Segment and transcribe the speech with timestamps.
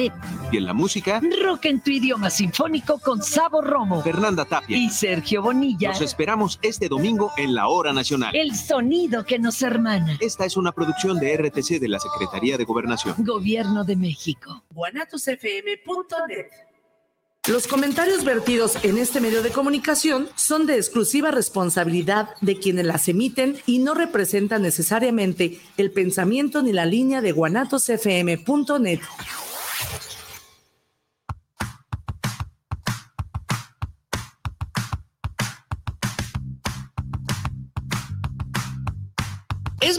[0.00, 4.76] Y en la música, Rock en tu idioma sinfónico con Sabo Romo Fernanda Tapia.
[4.76, 5.88] y Sergio Bonilla.
[5.88, 8.30] Los esperamos este domingo en la Hora Nacional.
[8.36, 10.16] El sonido que nos hermana.
[10.20, 13.16] Esta es una producción de RTC de la Secretaría de Gobernación.
[13.18, 14.62] Gobierno de México.
[14.72, 16.46] guanatosfm.net.
[17.48, 23.08] Los comentarios vertidos en este medio de comunicación son de exclusiva responsabilidad de quienes las
[23.08, 29.00] emiten y no representan necesariamente el pensamiento ni la línea de guanatosfm.net.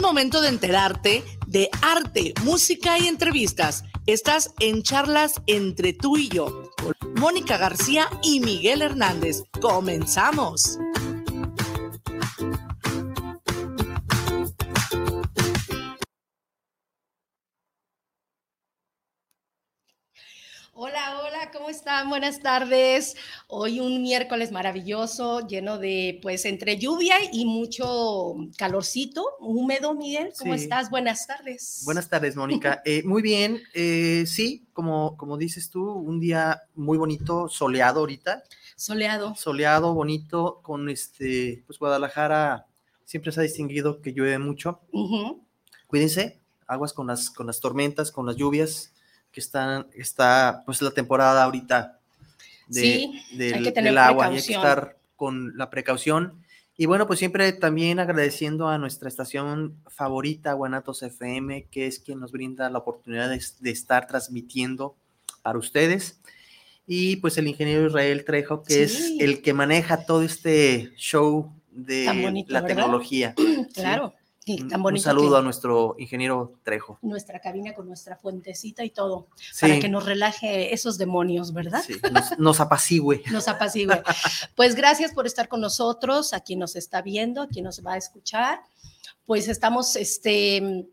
[0.00, 3.84] Momento de enterarte de arte, música y entrevistas.
[4.06, 6.70] Estás en charlas entre tú y yo,
[7.16, 9.42] Mónica García y Miguel Hernández.
[9.60, 10.78] Comenzamos.
[20.82, 22.08] Hola, hola, ¿cómo están?
[22.08, 23.14] Buenas tardes.
[23.48, 30.32] Hoy un miércoles maravilloso, lleno de, pues, entre lluvia y mucho calorcito, húmedo, Miguel.
[30.38, 30.62] ¿Cómo Sí.
[30.62, 30.88] estás?
[30.88, 31.82] Buenas tardes.
[31.84, 32.80] Buenas tardes, Mónica.
[32.86, 38.42] Eh, muy bien, eh, sí, como, como dices tú, un día muy bonito, soleado ahorita,
[38.74, 39.34] Soleado.
[39.34, 42.64] soleado, bonito, con este, pues Guadalajara
[43.04, 44.80] siempre se ha distinguido que llueve mucho.
[45.88, 48.94] Cuídense, aguas con las, con las tormentas, con las lluvias,
[49.32, 51.98] que están, está pues la temporada ahorita
[52.68, 56.42] de- Sí, del, del agua, y hay que estar con la precaución.
[56.76, 62.20] Y bueno, pues siempre también agradeciendo a nuestra estación favorita, Guanatos FM, que es quien
[62.20, 64.96] nos brinda la oportunidad de, de estar transmitiendo
[65.42, 66.20] para ustedes.
[66.86, 72.20] Y pues el ingeniero Israel Trejo, que es el que maneja todo este show de
[72.22, 72.76] bonito, la ¿verdad?
[72.76, 73.34] tecnología.
[73.74, 74.14] Claro.
[74.16, 74.19] Sí,
[74.58, 75.02] Un- tan un bonito.
[75.04, 76.98] saludo que a nuestro ingeniero Trejo.
[77.02, 81.82] Nuestra cabina con nuestra fuentecita y todo, Sí, para que nos relaje esos demonios, ¿verdad?
[81.86, 83.22] sí, nos, nos apacigüe.
[83.32, 84.02] nos apacigue.
[84.56, 87.94] Pues gracias por estar con nosotros, a quien nos está viendo, a quien nos va
[87.94, 88.60] a escuchar.
[89.26, 90.86] Pues estamos, este,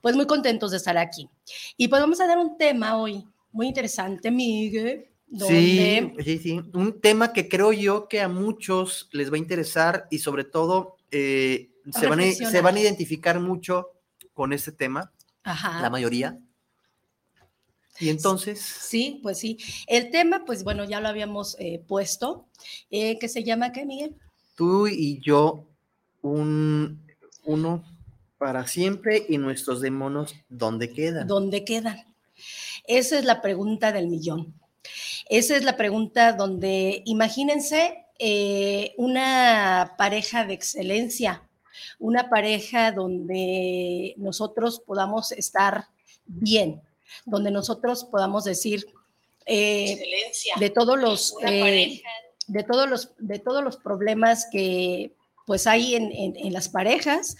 [0.00, 1.28] pues muy contentos de estar aquí.
[1.76, 6.60] Y pues vamos a dar un tema hoy muy interesante, Miguel, Sí, donde sí, sí.
[6.74, 10.96] Un tema que creo yo que a muchos les va a interesar y sobre todo
[11.10, 13.92] eh, se, van a, se van a identificar mucho
[14.32, 15.12] con este tema,
[15.42, 15.80] Ajá.
[15.80, 16.38] la mayoría.
[18.00, 19.58] Y entonces, Sí, pues sí.
[19.86, 22.48] El tema, pues bueno, ya lo habíamos eh, puesto,
[22.90, 24.16] eh, que se llama, ¿qué, Miguel?
[24.54, 25.66] tú y yo,
[26.22, 27.04] un,
[27.44, 27.84] uno
[28.38, 31.26] para siempre y nuestros demonios, ¿dónde quedan?
[31.26, 32.04] ¿Dónde quedan?
[32.86, 34.54] Esa es la pregunta del millón.
[35.28, 41.42] Esa es la pregunta donde, imagínense, eh, una pareja de excelencia,
[41.98, 45.86] una pareja donde nosotros podamos estar
[46.26, 46.80] bien,
[47.24, 48.86] donde nosotros podamos decir
[49.46, 49.98] eh,
[50.60, 52.02] de todos los eh,
[52.46, 55.12] de todos los de todos los problemas que
[55.46, 57.36] pues hay en, en- en las parejas,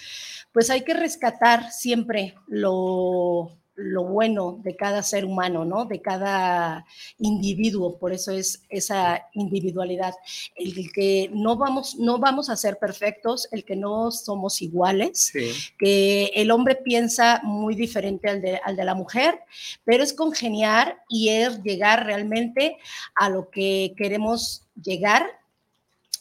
[0.53, 5.85] pues hay que rescatar siempre lo, lo bueno de cada ser humano, ¿no?
[5.85, 6.87] De cada
[7.19, 10.15] individuo, por eso es esa individualidad,
[10.55, 15.51] el que no vamos, no vamos a ser perfectos, el que no somos iguales, Sí.
[15.79, 19.41] que el hombre piensa muy diferente al de, al de la mujer,
[19.85, 22.77] pero es congeniar y es llegar realmente
[23.17, 25.27] a lo que queremos llegar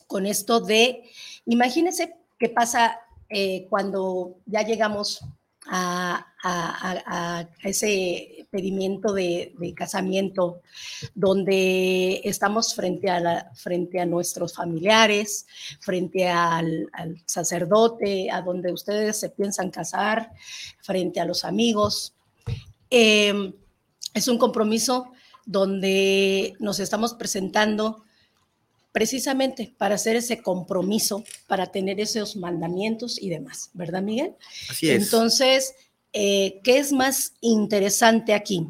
[0.07, 1.03] con esto de,
[1.45, 2.99] imagínense qué pasa
[3.29, 5.23] eh, cuando ya llegamos
[5.67, 6.25] a,
[7.63, 10.61] ese pedimiento de, casamiento,
[11.15, 15.47] donde estamos frente a, frente a nuestros familiares,
[15.79, 16.89] frente al,
[17.25, 20.31] sacerdote, a donde ustedes se piensan casar,
[20.81, 22.13] frente a los amigos.
[22.89, 23.53] Eh,
[24.13, 25.11] es un compromiso
[25.45, 28.02] donde nos estamos presentando
[28.93, 34.35] precisamente para hacer ese compromiso, para tener esos mandamientos y demás, ¿verdad, Miguel?
[34.69, 35.03] Así es.
[35.03, 35.75] Entonces,
[36.13, 38.67] eh, ¿qué es más interesante aquí?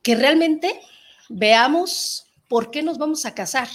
[0.00, 0.80] Que realmente
[1.28, 3.68] veamos por qué nos vamos a casar,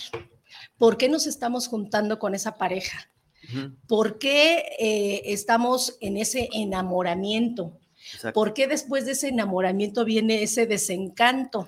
[0.78, 3.12] por qué nos estamos juntando con esa pareja,
[3.90, 7.78] por qué eh, estamos en ese enamoramiento,
[8.14, 8.34] exacto.
[8.34, 11.68] por qué después de ese enamoramiento viene ese desencanto,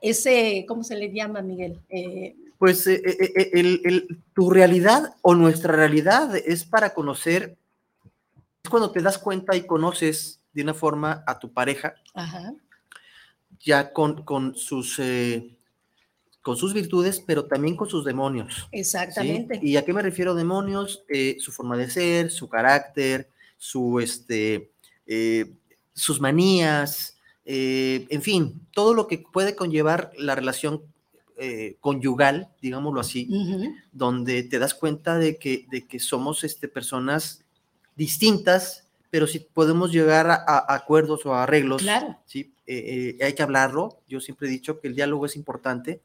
[0.00, 1.80] ese, ¿cómo se le llama, Miguel?
[1.88, 7.56] Eh, Pues eh, eh, el- el- tu realidad o nuestra realidad es para conocer,
[8.64, 12.54] es cuando te das cuenta y conoces de una forma a tu pareja, ajá,
[13.60, 14.98] ya con, con sus,
[16.40, 18.54] con sus virtudes, pero también con sus demonios.
[18.54, 18.78] ¿sí?
[18.78, 19.58] exactamente.
[19.62, 21.04] ¿Y a qué me refiero demonios?
[21.38, 23.28] Su forma de ser, su carácter,
[23.58, 24.70] su, este,
[25.92, 27.15] sus manías,
[27.46, 30.82] eh, en fin, todo lo que puede conllevar la relación
[31.38, 33.28] eh, conyugal, digámoslo así,
[33.92, 37.44] donde te das cuenta de que, de que somos este, personas
[37.94, 42.16] distintas, pero si podemos llegar a, a acuerdos o a arreglos, Claro.
[42.26, 42.52] ¿sí?
[42.66, 44.00] Eh, eh, hay que hablarlo.
[44.08, 46.00] Yo siempre he dicho que el diálogo es importante,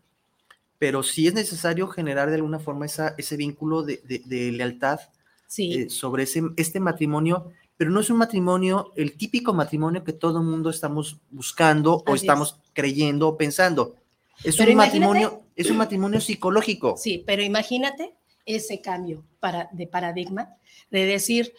[0.77, 4.99] pero sí es necesario generar de alguna forma esa, ese vínculo de, de- de lealtad
[5.47, 5.89] Sí.
[5.89, 7.51] sobre ese, este matrimonio,
[7.81, 12.13] pero no es un matrimonio, el típico matrimonio que todo el mundo estamos buscando o
[12.13, 12.21] es.
[12.21, 13.95] estamos creyendo o pensando.
[14.43, 16.95] Es Pero un matrimonio, es un matrimonio psicológico.
[16.95, 18.13] Sí, pero imagínate
[18.45, 20.57] ese cambio para, de paradigma,
[20.91, 21.55] de decir,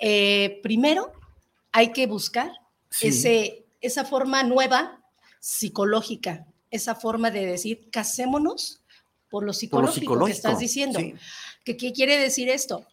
[0.00, 1.12] eh, primero
[1.70, 2.50] hay que buscar
[2.88, 3.08] Sí.
[3.08, 5.02] ese, esa forma nueva
[5.38, 8.80] psicológica, esa forma de decir, casémonos
[9.28, 10.26] por lo por lo psicológico, psicológico.
[10.28, 10.98] que estás diciendo.
[10.98, 11.12] Sí,
[11.62, 12.86] ¿Qué, ¿Qué quiere decir esto?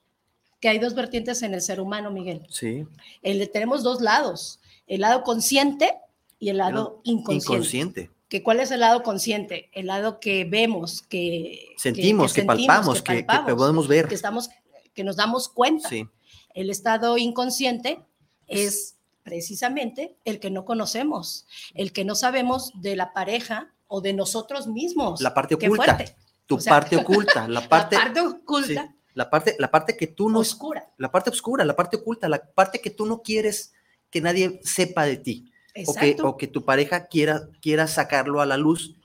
[0.66, 2.42] Que hay dos vertientes en el ser humano, Miguel.
[2.50, 2.88] sí.
[3.22, 5.94] El, tenemos dos lados, el lado consciente
[6.40, 7.54] y el lado inconsciente.
[7.54, 8.12] inconsciente.
[8.30, 13.02] que cuál es el lado consciente, el lado que vemos, que Sentimos, que, sentimos, palpamos,
[13.04, 14.08] que, que palpamos, podemos ver.
[14.08, 14.50] que estamos,
[14.96, 15.88] que nos damos cuenta.
[15.88, 16.08] Sí,
[16.56, 18.00] El estado inconsciente
[18.48, 21.46] es precisamente el que no conocemos,
[21.76, 25.22] el que no sabemos de la pareja o de nosotros mismos.
[25.22, 25.96] la parte Qué oculta.
[25.96, 26.16] fuerte.
[26.48, 29.98] Tu O sea, parte oculta, la parte, la parte sí, oculta, la parte, la parte
[29.98, 30.94] que tú no, oscura.
[30.98, 33.74] la parte oscura, la parte oculta, la parte que tú no quieres
[34.12, 35.52] que nadie sepa de ti.
[35.88, 36.28] o que, Exacto.
[36.30, 38.96] o que tu pareja quiera, quiera sacarlo a la luz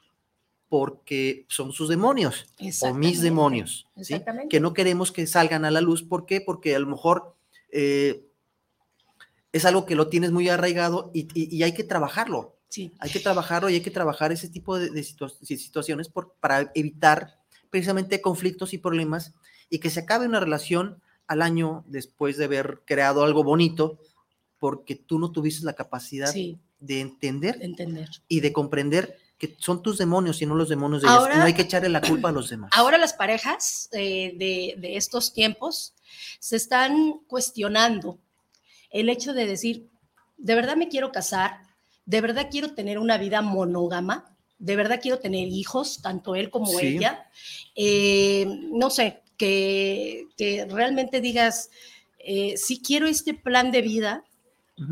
[0.68, 2.46] porque son sus demonios
[2.82, 4.22] o mis demonios, ¿sí?
[4.48, 6.02] que no queremos que salgan a la luz.
[6.04, 6.40] ¿Por qué?
[6.40, 7.34] Porque a lo mejor
[7.72, 8.24] eh,
[9.52, 12.56] es algo que lo tienes muy arraigado y, y- y hay que trabajarlo.
[12.68, 12.92] Sí.
[13.00, 16.34] Hay que trabajarlo y hay que trabajar ese tipo de, de situa- de situaciones por-
[16.38, 19.32] para evitar precisamente conflictos y problemas
[19.70, 23.98] y que se acabe una relación al año después de haber creado algo bonito
[24.58, 28.08] porque tú no tuviste la capacidad Sí, de entender de entender.
[28.28, 31.20] y de comprender que son tus demonios y no los demonios de ellos.
[31.20, 32.70] Ahora- no hay que echarle la culpa a los demás.
[32.74, 35.94] Ahora las parejas eh, de, de estos tiempos
[36.40, 38.18] se están cuestionando
[38.90, 39.88] el hecho de decir,
[40.36, 41.60] ¿de verdad me quiero casar?
[42.04, 44.36] ¿De verdad quiero tener una vida monógama?
[44.58, 46.86] ¿De verdad quiero tener hijos, tanto él como Sí.
[46.98, 47.30] ella?
[47.74, 51.70] Eh, no sé, que, que realmente digas,
[52.18, 54.22] eh, si quiero este plan de vida,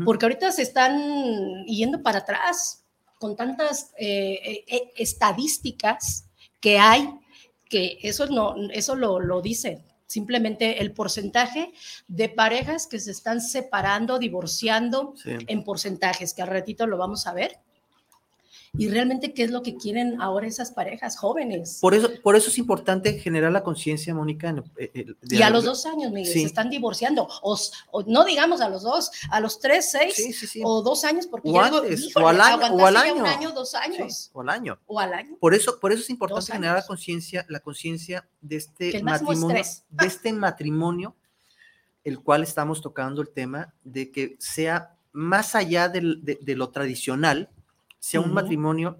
[0.05, 2.83] porque ahorita se están yendo para atrás
[3.19, 6.25] con tantas eh, eh, eh, estadísticas
[6.59, 7.09] que hay,
[7.69, 9.83] que eso, no, eso lo, lo dice.
[10.07, 11.71] Simplemente el porcentaje
[12.07, 15.31] de parejas que se están separando, divorciando Sí.
[15.47, 17.57] en porcentajes, que al ratito lo vamos a ver.
[18.77, 21.79] Y realmente, ¿qué es lo que quieren ahora esas parejas jóvenes?
[21.81, 24.53] Por eso, por eso es importante generar la conciencia, Mónica.
[24.77, 26.41] eh, eh, de y a los dos años, Miguel, Sí.
[26.41, 27.27] se están divorciando.
[27.41, 27.57] O,
[27.91, 31.25] o no digamos a los dos, a los tres, seis Sí, sí, o dos años,
[31.25, 33.25] porque O ya antes, o híjole, al año- o al ya un año.
[33.25, 34.79] año, dos años, o al año.
[34.85, 35.35] o al año.
[35.39, 39.83] Por eso, por eso es importante generar la conciencia, la conciencia de este matrimonio, estrés.
[39.89, 41.15] de este matrimonio,
[42.03, 46.69] el cual estamos tocando el tema de que sea más allá del- de, de lo
[46.69, 47.49] tradicional,
[47.99, 48.97] sea un matrimonio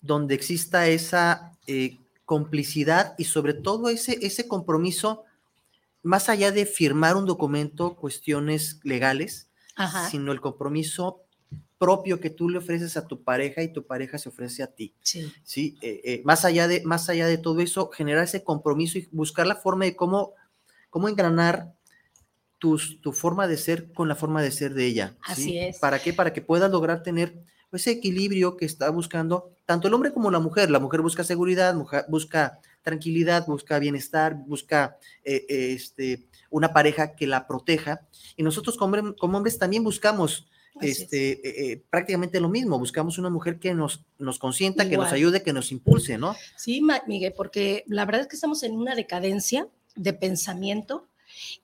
[0.00, 5.24] donde exista esa eh, complicidad y sobre todo ese, ese compromiso,
[6.02, 11.22] más allá de firmar un documento, cuestiones legales, Ajá, sino el compromiso
[11.78, 14.92] propio que tú le ofreces a tu pareja y tu pareja se ofrece a ti.
[15.00, 15.78] sí, ¿sí?
[15.80, 19.46] Eh, eh, más, allá de, más allá de todo eso, generar ese compromiso y buscar
[19.46, 20.34] la forma de cómo,
[20.90, 21.72] cómo engranar
[22.58, 25.16] tus, tu forma de ser con la forma de ser de ella.
[25.26, 25.32] ¿sí?
[25.32, 25.78] Así es.
[25.78, 26.12] ¿Para qué?
[26.12, 27.38] Para que puedas lograr tener
[27.72, 30.70] ese equilibrio que está buscando tanto el hombre como la mujer.
[30.70, 37.14] La mujer busca seguridad, mujer busca tranquilidad, busca bienestar, busca eh, eh, este, una pareja
[37.14, 38.06] que la proteja.
[38.36, 40.48] Y nosotros como, hombre- como hombres también buscamos
[40.80, 42.78] este, eh, eh, prácticamente lo mismo.
[42.78, 46.34] Buscamos una mujer que nos, nos consienta, que nos ayude, que nos impulse, ¿no?
[46.56, 51.08] Sí, Miguel, porque la verdad es que estamos en una decadencia de pensamiento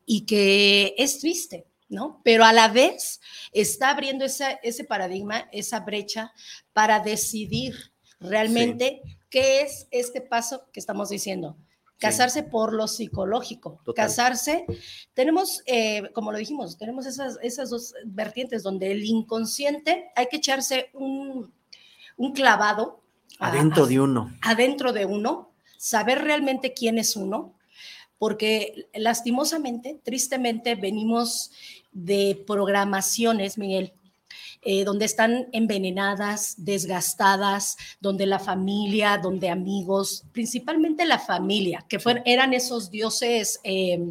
[0.04, 2.20] y que es triste, ¿no?
[2.24, 3.20] Pero a la vez
[3.52, 6.32] está abriendo esa- ese paradigma, esa brecha
[6.72, 7.74] para decidir
[8.20, 11.56] realmente qué es este paso que estamos diciendo.
[11.98, 14.06] Casarse por lo psicológico, Total.
[14.06, 14.66] casarse.
[15.14, 20.36] Tenemos, eh, como lo dijimos, tenemos esas, esas dos vertientes donde el inconsciente hay que
[20.36, 21.54] echarse un,
[22.16, 23.00] un clavado
[23.38, 24.36] Adentro a- de uno.
[24.42, 27.53] adentro de uno, saber realmente quién es uno,
[28.24, 31.50] porque lastimosamente, tristemente, venimos
[31.92, 33.92] de programaciones, Miguel,
[34.62, 42.22] eh, donde están envenenadas, desgastadas, donde la familia, donde amigos, principalmente la familia, que fueron,
[42.24, 44.02] eran esos dioses eh,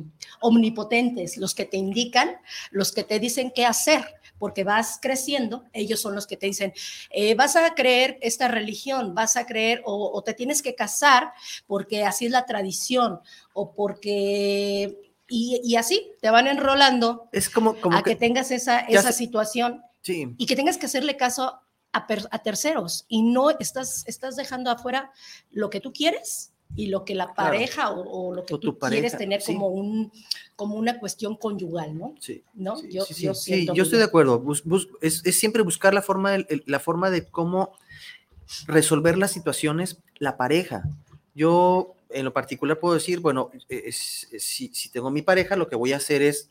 [0.41, 2.35] omnipotentes, los que te indican,
[2.69, 4.05] los que te dicen qué hacer,
[4.37, 6.73] porque vas creciendo, ellos son los que te dicen,
[7.09, 11.31] eh, vas a creer esta religión, vas a creer o, o te tienes que casar
[11.67, 13.19] porque así es la tradición
[13.53, 15.11] o porque...
[15.29, 19.81] Y, y así te van enrolando Es como, como a que, tengas esa, esa situación
[20.01, 21.59] sí, y que tengas que hacerle caso
[21.93, 25.11] a, per- a terceros y no estás, estás dejando afuera
[25.49, 27.51] lo que tú quieres y lo que la Claro.
[27.51, 29.53] pareja o, o lo que O tú tu quieres pareja, tener sí.
[29.53, 30.11] como, un,
[30.55, 32.15] como una cuestión conyugal, ¿no?
[32.19, 32.43] sí.
[32.53, 32.75] ¿No?
[32.77, 34.39] Sí, yo sí, yo sí, yo estoy de acuerdo.
[34.39, 37.73] Bus- bus- es, es siempre buscar la forma, de, la forma de cómo
[38.67, 40.83] resolver las situaciones, la pareja.
[41.35, 45.55] Yo, en lo particular, puedo decir, bueno, eh, es- es- si, si tengo mi pareja,
[45.55, 46.49] lo que voy a hacer es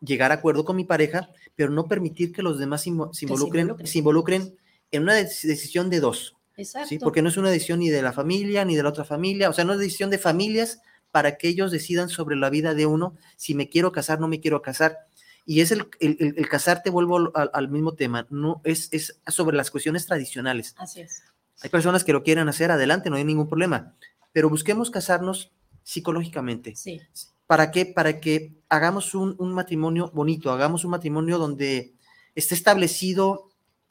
[0.00, 3.24] llegar a acuerdo con mi pareja, pero no permitir que los demás se invo- se
[3.24, 3.86] involucren, involucren.
[3.86, 4.56] se involucren
[4.90, 6.36] en una dec- decisión de dos.
[6.56, 6.88] Exacto.
[6.88, 6.98] ¿sí?
[6.98, 9.52] Porque no es una decisión ni de la familia ni de la otra familia, o
[9.52, 10.80] sea, no es decisión de familias
[11.10, 14.40] para que ellos decidan sobre la vida de uno, si me quiero casar, no me
[14.40, 14.98] quiero casar.
[15.46, 18.88] Y es el, el, el- el casarte, vuelvo al, al- al mismo tema, no es,
[18.92, 20.74] es sobre las cuestiones tradicionales.
[20.78, 21.22] Así es.
[21.62, 23.94] Hay personas que lo quieren hacer, adelante, no hay ningún problema,
[24.32, 25.52] pero busquemos casarnos
[25.84, 26.74] psicológicamente.
[26.76, 27.00] Sí.
[27.46, 27.86] ¿Para qué?
[27.86, 31.94] Para que hagamos un, un matrimonio bonito, hagamos un matrimonio donde
[32.34, 33.50] esté establecido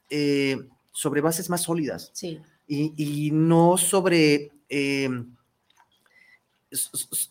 [0.09, 0.57] eh,
[0.91, 2.41] sobre bases más sólidas Sí.
[2.67, 2.93] Y,
[3.27, 5.09] y no sobre, eh,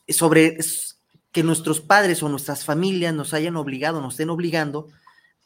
[0.08, 0.58] sobre
[1.32, 4.88] que nuestros padres o nuestras familias nos hayan obligado, nos estén obligando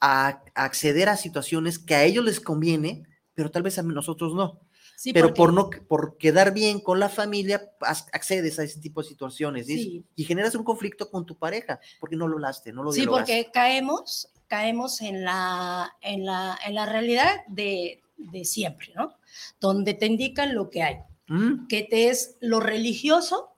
[0.00, 4.34] a, a acceder a situaciones que a ellos les conviene, pero tal vez a nosotros
[4.34, 4.60] no.
[4.96, 7.70] Sí, pero porque- por no por quedar bien con la familia,
[8.12, 12.26] accedes a ese tipo de situaciones y generas un conflicto con tu pareja porque no
[12.26, 13.34] lo hablaste, no lo Sí, dialogaste.
[13.44, 19.14] porque caemos, caemos en la, en la, en la realidad de, de siempre, ¿no?
[19.60, 20.96] Donde te indican lo que hay,
[21.28, 23.50] Mm, que te es lo religioso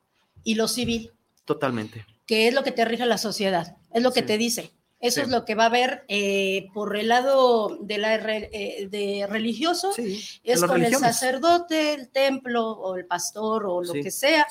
[0.42, 1.12] y lo civil,
[1.44, 2.06] totalmente.
[2.26, 4.26] que es lo que te rige la sociedad, es lo que Sí.
[4.26, 4.73] te dice.
[5.00, 5.20] Eso Sí.
[5.20, 9.92] es lo que va a haber eh, por el lado de, la, eh, de religioso,
[9.92, 14.47] Sí, es con el sacerdote, el templo o el pastor o lo Sí, que sea.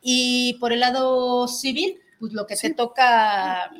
[0.00, 3.70] Y por el lado civil, pues lo que te toca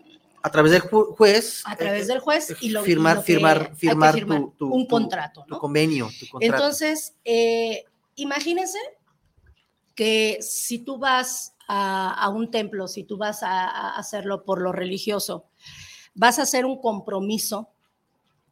[0.42, 1.62] A través del ju- juez.
[1.66, 4.38] a través eh, del juez y lo, y firmar, lo que firmar, que firmar, firmar,
[4.40, 5.58] tu, tu- un contrato, tu ¿no?
[5.60, 6.38] convenio, contrato.
[6.54, 7.84] Entonces, eh,
[8.16, 8.78] imagínense
[9.94, 14.60] que si tú vas a, a un templo, si tú vas a, a hacerlo por
[14.60, 15.46] lo religioso,
[16.14, 17.68] vas a hacer un compromiso.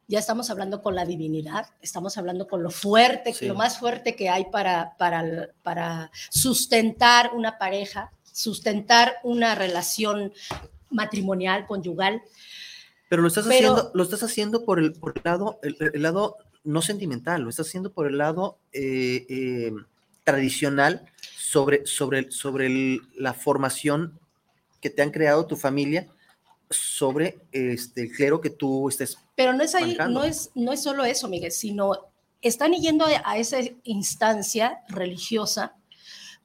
[0.09, 3.45] Ya estamos hablando con la divinidad, estamos hablando con lo fuerte, Sí.
[3.45, 10.31] lo más fuerte que hay para, para, para sustentar una pareja, sustentar una relación
[10.89, 12.21] matrimonial, conyugal.
[13.09, 16.01] Pero lo estás Pero- haciendo, lo estás haciendo por el, por el lado, el, el
[16.01, 19.71] lado no sentimental, lo estás haciendo por el lado eh, eh,
[20.23, 21.05] tradicional
[21.37, 24.19] sobre, sobre, sobre el- la formación
[24.81, 26.07] que te han creado tu familia
[26.69, 29.17] sobre este, el clero que tú estés.
[29.35, 30.19] Pero no es ahí, manejando.
[30.19, 31.93] no es, no es solo eso, Miguel, sino
[32.41, 35.75] están yendo a, a esa instancia religiosa,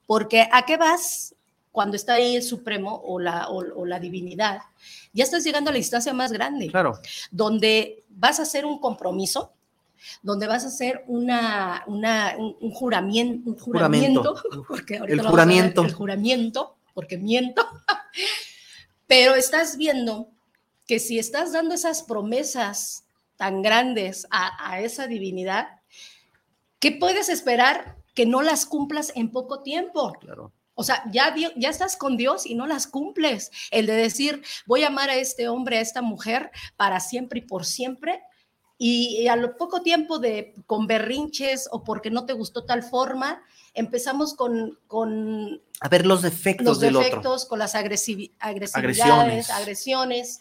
[0.06, 1.34] porque ¿a qué vas
[1.72, 4.60] cuando está ahí el Supremo o la, o, o la divinidad?
[5.12, 6.98] Ya estás llegando a la instancia más grande, Claro,
[7.30, 9.52] donde vas a hacer un compromiso,
[10.22, 14.34] donde vas a hacer una, una, un, un juramiento, un Juramento.
[14.36, 17.66] juramento, porque El a ver el juramiento, porque miento,
[19.06, 20.28] pero estás viendo
[20.86, 23.04] que si estás dando esas promesas
[23.36, 25.80] tan grandes a, a esa divinidad,
[26.80, 30.12] ¿qué puedes esperar que no las cumplas en poco tiempo?
[30.20, 30.52] claro.
[30.74, 33.50] O sea, ya, ya estás con Dios y no las cumples.
[33.70, 37.42] El de decir, voy a amar a este hombre, a esta mujer para siempre y
[37.42, 38.20] por siempre.
[38.78, 42.82] Y, y a lo poco tiempo de con berrinches o porque no te gustó tal
[42.82, 43.40] forma,
[43.74, 47.36] empezamos con, con A ver los defectos los del otro.
[47.48, 48.74] con las agresivi- agresividades,
[49.50, 49.50] Agresiones.
[49.50, 50.40] agresiones,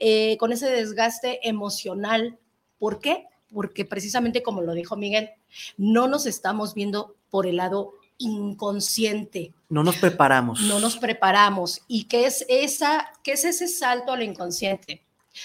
[0.00, 2.38] eh, con ese desgaste emocional.
[2.78, 3.26] ¿Por qué?
[3.52, 5.30] Porque precisamente como lo dijo Miguel,
[5.76, 10.60] no nos estamos viendo por el lado inconsciente, No nos preparamos.
[10.62, 11.80] no nos preparamos.
[11.88, 15.02] ¿Y qué es, esa, qué es ese salto al inconsciente?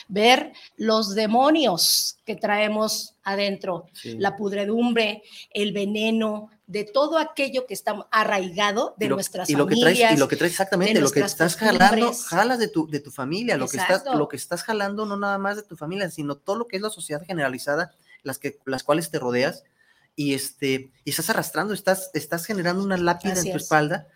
[0.08, 4.16] Ver los demonios que traemos adentro, Sí.
[4.18, 5.22] la pudredumbre,
[5.54, 9.76] el veneno, de todo aquello que está arraigado de y lo, nuestras y lo que
[9.76, 10.00] familias.
[10.00, 13.12] traes, y lo que traes exactamente, lo que estás jalando, jalas de tu, de tu
[13.12, 16.36] familia, lo que, estás, lo que estás jalando no nada más de tu familia, sino
[16.38, 17.92] todo lo que es la sociedad generalizada,
[18.24, 19.66] las, que, las cuales te rodeas,
[20.16, 23.64] y, este, y estás arrastrando, estás, estás generando una lápida Así en tu es.
[23.64, 24.08] espalda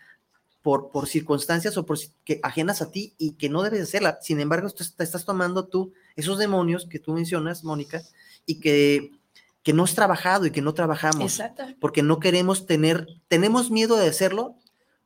[0.62, 4.18] por, por circunstancias o por que ajenas a ti y que no debes de serla.
[4.20, 8.02] Sin embargo, te estás tomando tú esos demonios que tú mencionas, Mónica,
[8.46, 9.12] y que,
[9.62, 11.64] que no has trabajado y que no trabajamos Exacto.
[11.80, 14.56] porque no queremos tener, tenemos miedo de hacerlo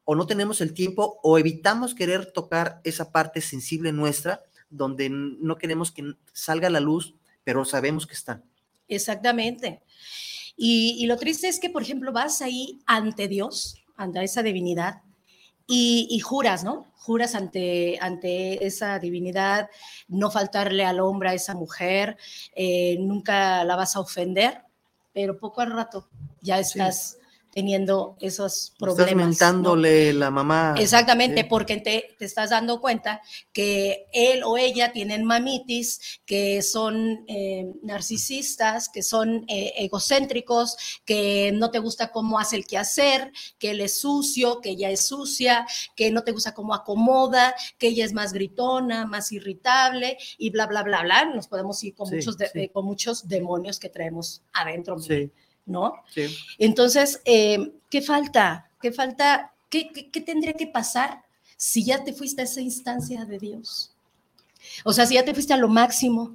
[0.04, 5.56] o no tenemos el tiempo o evitamos querer tocar esa parte sensible nuestra donde no
[5.56, 8.44] queremos que salga la luz pero sabemos que están.
[8.88, 9.82] Exactamente.
[10.56, 15.02] Y, y lo triste es que, por ejemplo, vas ahí ante Dios, ante esa divinidad,
[15.66, 16.92] y, y juras, ¿no?
[16.96, 19.70] Juras ante, ante esa divinidad,
[20.08, 22.16] no faltarle al hombre, a esa mujer,
[22.54, 24.62] eh, nunca la vas a ofender,
[25.12, 26.08] pero poco al rato
[26.42, 27.18] ya estás
[27.52, 29.08] teniendo esos problemas.
[29.08, 29.24] Estás ¿no?
[29.28, 30.74] mentándole la mamá.
[30.78, 33.20] Exactamente, porque te, te estás dando cuenta
[33.52, 41.50] que él o ella tienen mamitis, que son eh, narcisistas, que son eh, egocéntricos, que
[41.52, 45.66] no te gusta cómo hace el quehacer, que él es sucio, que ella es sucia,
[45.96, 50.66] que no te gusta cómo acomoda, que ella es más gritona, más irritable y bla,
[50.66, 51.24] bla, bla, bla.
[51.26, 52.68] Nos podemos ir con, Sí, muchos, de- sí.
[52.68, 55.30] con muchos demonios que traemos adentro, Sí,
[55.66, 55.94] ¿no?
[56.08, 56.26] sí.
[56.58, 58.70] Entonces, eh, ¿qué falta?
[58.80, 59.52] ¿Qué falta?
[59.68, 61.22] ¿Qué, qué, qué tendría que pasar
[61.56, 63.94] si ya te fuiste a esa instancia de Dios?
[64.84, 66.34] O sea, si ya te fuiste a lo máximo,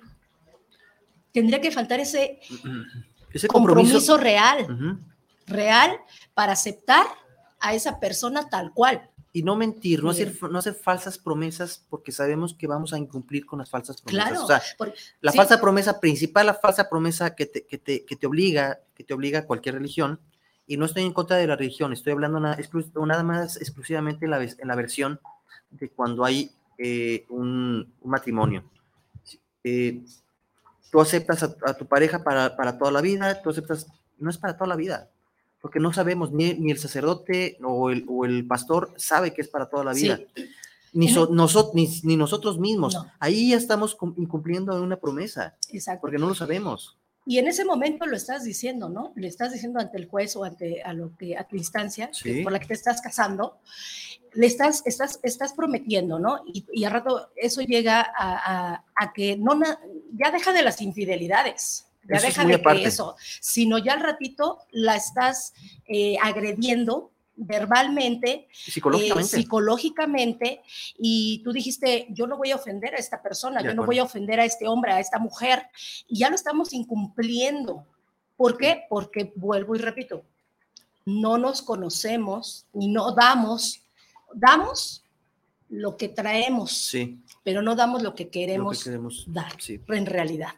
[1.31, 2.39] tendría que faltar ese
[3.35, 4.17] Ese compromiso, compromiso.
[4.17, 4.97] real,
[5.45, 5.99] real
[6.33, 7.05] para aceptar
[7.59, 9.09] a esa persona tal cual.
[9.35, 13.45] Y no mentir, no hacer, no hacer falsas promesas porque sabemos que vamos a incumplir
[13.45, 14.29] con las falsas promesas.
[14.29, 15.37] Claro, O sea, por- la sí.
[15.37, 19.13] falsa promesa principal, la falsa promesa que te, que te, que te obliga, que te
[19.13, 20.21] obliga a cualquier religión,
[20.65, 22.57] y no estoy en contra de la religión, estoy hablando nada,
[23.05, 25.19] nada más exclusivamente en la, en la versión
[25.69, 28.63] de cuando hay eh, un, un matrimonio.
[29.65, 30.01] Eh,
[30.91, 33.87] tú aceptas a, a tu pareja para, para toda la vida, tú aceptas,
[34.17, 35.09] no es para toda la vida,
[35.65, 39.47] porque no sabemos, ni, ni el sacerdote o el, o el pastor sabe que es
[39.47, 40.03] para toda la Sí.
[40.03, 40.19] vida.
[40.93, 42.93] Ni, so- noso- ni, ni nosotros mismos.
[42.93, 43.11] No.
[43.19, 46.01] Ahí ya estamos cum- incumpliendo una promesa, Exacto.
[46.01, 46.99] porque no lo sabemos.
[47.25, 49.11] Y en ese momento lo estás diciendo, ¿no?
[49.15, 52.43] Le estás diciendo ante el juez o ante a lo que a tu instancia Sí.
[52.43, 53.57] por la que te estás casando,
[54.35, 56.41] le estás estás estás prometiendo, ¿no?
[56.45, 59.79] Y, y al rato eso llega a, a- a que no na-
[60.13, 61.84] ya deja de las infidelidades.
[62.07, 65.53] Ya Eso es de que eso, sino ya al ratito la estás
[65.87, 69.37] eh, agrediendo verbalmente eh, Psicológicamente.
[69.37, 70.61] psicológicamente
[70.97, 73.99] y tú dijiste, yo no voy a ofender a esta persona, De yo no voy
[73.99, 75.63] a ofender a este hombre, a esta mujer,
[76.07, 77.85] y ya lo estamos incumpliendo.
[78.37, 78.83] ¿Por qué?
[78.89, 80.23] Porque, vuelvo y repito,
[81.05, 83.81] no nos conocemos y no damos,
[84.33, 85.03] damos
[85.69, 89.25] lo que traemos, sí, pero no damos lo que lo queremos que queremos.
[89.27, 89.81] dar Sí.
[89.87, 90.53] en realidad.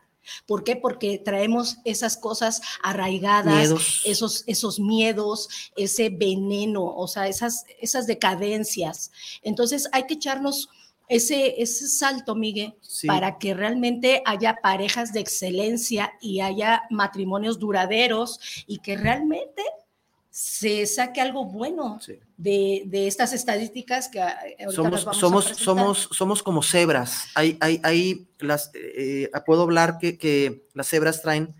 [0.45, 0.75] ¿Por qué?
[0.75, 4.01] Porque traemos esas cosas arraigadas, Miedos.
[4.05, 9.11] esos, esos miedos, ese veneno, o sea, esas, esas decadencias.
[9.41, 10.69] Entonces hay que echarnos
[11.09, 13.07] ese, ese salto, Miguel, Sí.
[13.07, 19.63] para que realmente haya parejas de excelencia y haya matrimonios duraderos y que realmente
[20.39, 22.19] se saque algo bueno Sí.
[22.37, 25.65] de, de estas estadísticas que ah, ahorita somos, vamos a somos, presentar.
[25.65, 27.25] somos, somos como cebras.
[27.33, 31.55] Hay, hay, hay las, eh, eh, puedo hablar que, que las cebras traen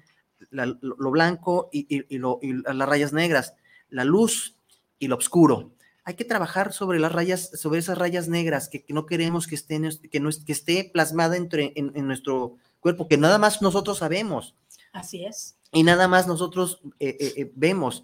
[0.52, 3.56] la- lo, lo blanco y, y- y lo- y las rayas negras,
[3.90, 4.58] la luz
[5.00, 5.72] y lo oscuro.
[6.04, 9.56] Hay que trabajar sobre las rayas, sobre esas rayas negras que, que no queremos que
[9.56, 13.40] esté, en nues- que, no que esté plasmada entre, en, en nuestro cuerpo, que nada
[13.40, 14.54] más nosotros sabemos
[14.94, 15.56] Así es.
[15.72, 18.04] y nada más nosotros eh, eh, eh, vemos.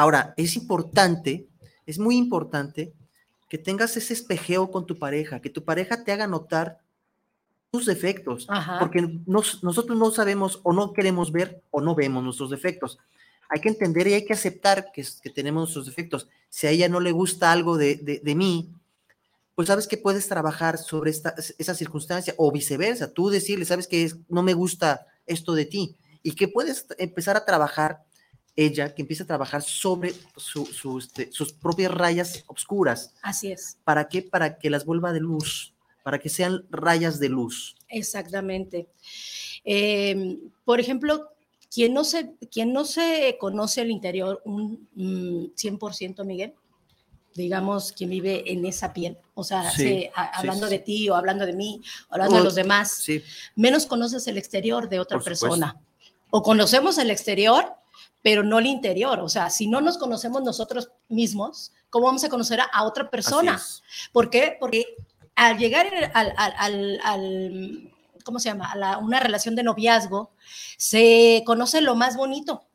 [0.00, 1.46] Ahora, es importante,
[1.84, 2.94] es muy importante
[3.50, 6.78] que tengas ese espejeo con tu pareja, que tu pareja te haga notar
[7.70, 8.78] tus defectos, Ajá.
[8.78, 12.98] porque nos- nosotros no sabemos o no queremos ver o no vemos nuestros defectos.
[13.50, 16.28] Hay que entender y hay que aceptar que, tenemos nuestros defectos.
[16.48, 18.70] Si a ella no le gusta algo de, de- de mí,
[19.54, 23.12] pues sabes que puedes trabajar sobre esta, esa circunstancia o viceversa.
[23.12, 27.44] Tú decirle, sabes que no me gusta esto de ti y que puedes empezar a
[27.44, 28.02] trabajar,
[28.64, 33.14] ella, que empiece a trabajar sobre su- su, este, sus propias rayas oscuras.
[33.22, 33.78] Así es.
[33.84, 34.22] ¿Para qué?
[34.22, 37.76] Para que las vuelva de luz, para que sean rayas de luz.
[37.88, 38.88] Exactamente.
[39.64, 41.28] Eh, por ejemplo,
[41.72, 46.54] quien no, se, quien no se conoce el interior un mm, 100%, Miguel,
[47.34, 50.72] digamos, quien vive en esa piel, o sea, Sí, se- a- sí, hablando sí.
[50.72, 53.06] de ti o hablando de mí, o hablando de O- los demás,
[53.54, 55.46] menos conoces el exterior de otra Por supuesto.
[55.46, 55.80] persona.
[56.30, 57.72] O conocemos el exterior,
[58.22, 59.20] pero no el interior.
[59.20, 63.10] O sea, si no nos conocemos nosotros mismos, ¿cómo vamos a conocer a, a otra
[63.10, 63.52] persona?
[64.12, 64.56] ¿Por qué?
[64.60, 64.84] Porque
[65.36, 67.92] al llegar al, al- al- al-
[68.24, 68.74] ¿cómo se llama?
[68.74, 70.32] La- una relación de noviazgo,
[70.76, 72.66] se conoce lo más bonito,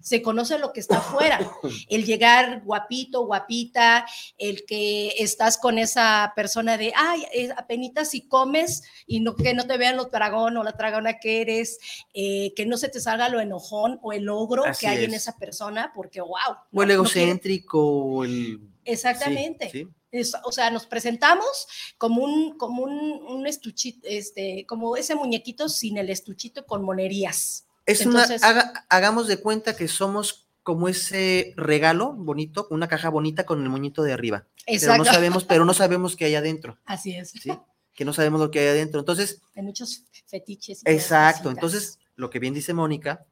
[0.00, 1.38] se conoce lo que está afuera.
[1.88, 4.06] El llegar guapito, guapita,
[4.38, 9.54] el que estás con esa persona de, ay, eh, apenitas si comes y no, que
[9.54, 11.78] no te vean lo dragón o la dragona que eres,
[12.14, 15.14] eh, que no se te salga lo enojón o el ogro Así que hay en
[15.14, 15.22] es.
[15.22, 16.30] esa persona, porque wow.
[16.72, 18.60] O el no- egocéntrico, el...
[18.84, 19.70] Exactamente.
[19.70, 19.88] Sí, sí.
[20.10, 21.66] Es- o sea, nos presentamos
[21.98, 27.66] como un, como un, un estuchito, este, como ese muñequito sin el estuchito con monerías.
[27.86, 33.08] Es Entonces- una, haga- hagamos de cuenta que somos como ese regalo bonito, una caja
[33.08, 34.46] bonita con el moñito de arriba.
[34.66, 35.04] Pero Exacto.
[35.04, 37.30] no sabemos, pero no sabemos qué hay adentro, Así es.
[37.30, 37.50] ¿sí?
[37.94, 39.00] Que no sabemos lo que hay adentro.
[39.00, 40.82] Entonces, Hay muchos fetiches.
[40.84, 41.50] exacto.
[41.50, 43.24] Entonces, lo que bien dice Mónica,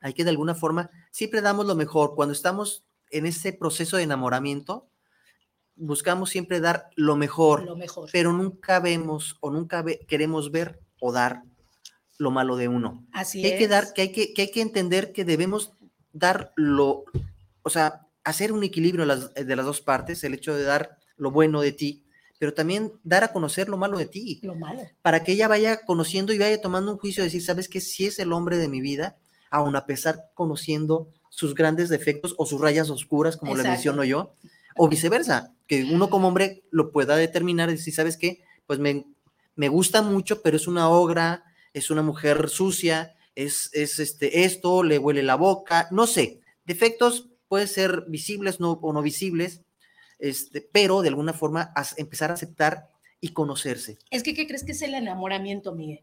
[0.00, 2.14] hay que de alguna forma, siempre damos lo mejor.
[2.16, 4.86] Cuando estamos en ese proceso de enamoramiento,
[5.76, 8.08] buscamos siempre dar lo mejor, lo mejor.
[8.12, 11.42] pero nunca vemos o nunca ve- queremos ver o dar
[12.18, 13.04] lo malo de uno.
[13.12, 13.58] Así que hay es.
[13.58, 15.72] que dar, que hay que, que hay que entender que debemos
[16.12, 17.04] dar lo,
[17.62, 20.96] o sea, hacer un equilibrio de las, de las dos partes, el hecho de dar
[21.16, 22.04] lo bueno de ti,
[22.38, 24.80] pero también dar a conocer lo malo de ti, Lo malo.
[25.02, 27.80] para que ella vaya conociendo y vaya tomando un juicio de decir, ¿sabes qué?
[27.80, 29.16] Si es el hombre de mi vida,
[29.50, 34.34] aun a pesar conociendo sus grandes defectos o sus rayas oscuras, como le menciono yo,
[34.76, 38.42] o viceversa, que uno como hombre lo pueda determinar y decir, ¿sabes qué?
[38.66, 39.06] Pues me,
[39.56, 44.82] me gusta mucho, pero es una ogra, es una mujer sucia, es, es este, esto,
[44.82, 49.62] le huele la boca, no sé, defectos pueden ser visibles no, o no visibles,
[50.18, 53.98] este, pero de alguna forma empezar a aceptar y conocerse.
[54.10, 56.02] Es que, ¿qué crees que es el enamoramiento, Miguel?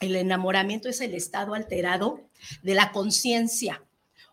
[0.00, 2.20] El enamoramiento es el estado alterado
[2.62, 3.82] de la conciencia.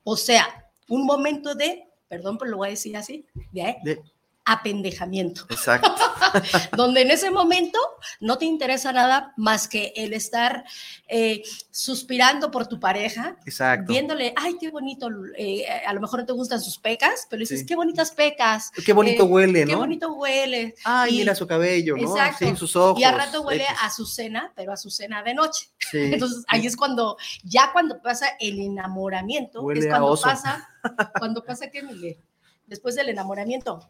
[0.03, 4.01] O sea, un momento de, perdón, pero lo voy a decir así, de
[4.45, 5.93] apendejamiento, exacto.
[6.77, 7.79] donde en ese momento
[8.19, 10.63] no te interesa nada más que el estar
[11.07, 13.91] eh, suspirando por tu pareja, Exacto.
[13.91, 17.61] viéndole, ay, qué bonito, eh, a lo mejor no te gustan sus pecas, pero dices,
[17.61, 17.65] Sí.
[17.65, 19.79] qué bonitas pecas, Qué bonito eh, huele, qué ¿no?
[19.79, 20.75] bonito huele.
[20.83, 22.01] Ay, Y- mira su cabello, ¿no?
[22.09, 22.45] Exacto.
[22.45, 22.99] Sí, sus ojos.
[22.99, 25.69] Y al rato huele a su cena, pero a su cena de noche.
[25.91, 30.23] Sí, Entonces ahí es cuando, ya cuando pasa el enamoramiento, Huele es a cuando oso.
[30.23, 30.69] pasa,
[31.19, 32.17] cuando pasa que Miguel,
[32.65, 33.89] después del enamoramiento,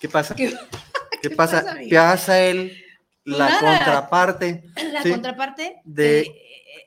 [0.00, 0.34] ¿Qué pasa?
[0.34, 0.48] ¿qué-
[1.22, 1.60] ¿Qué, qué pasa?
[1.62, 2.10] pasa, amiga?
[2.12, 2.72] Pasa el,
[3.24, 3.60] la Nada.
[3.60, 5.10] contraparte, la Sí.
[5.10, 6.34] contraparte De-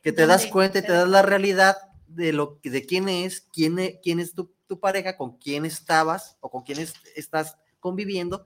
[0.01, 3.79] que te das cuenta y te das la realidad de lo de quién es, quién
[3.79, 8.45] es, quién es tu, tu pareja, con quién estabas o con quién es- estás conviviendo.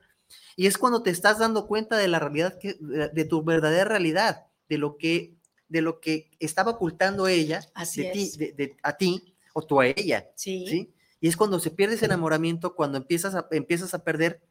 [0.56, 3.86] Y es cuando te estás dando cuenta de la realidad, que, de, de tu verdadera
[3.86, 5.34] realidad, de lo que,
[5.70, 9.80] de lo que estaba ocultando ella Así de ti, de- de- a ti o tú
[9.80, 10.30] a ella.
[10.36, 10.94] Sí, ¿sí?
[11.20, 14.42] Y es cuando se pierde ese enamoramiento, cuando empiezas a, empiezas a perder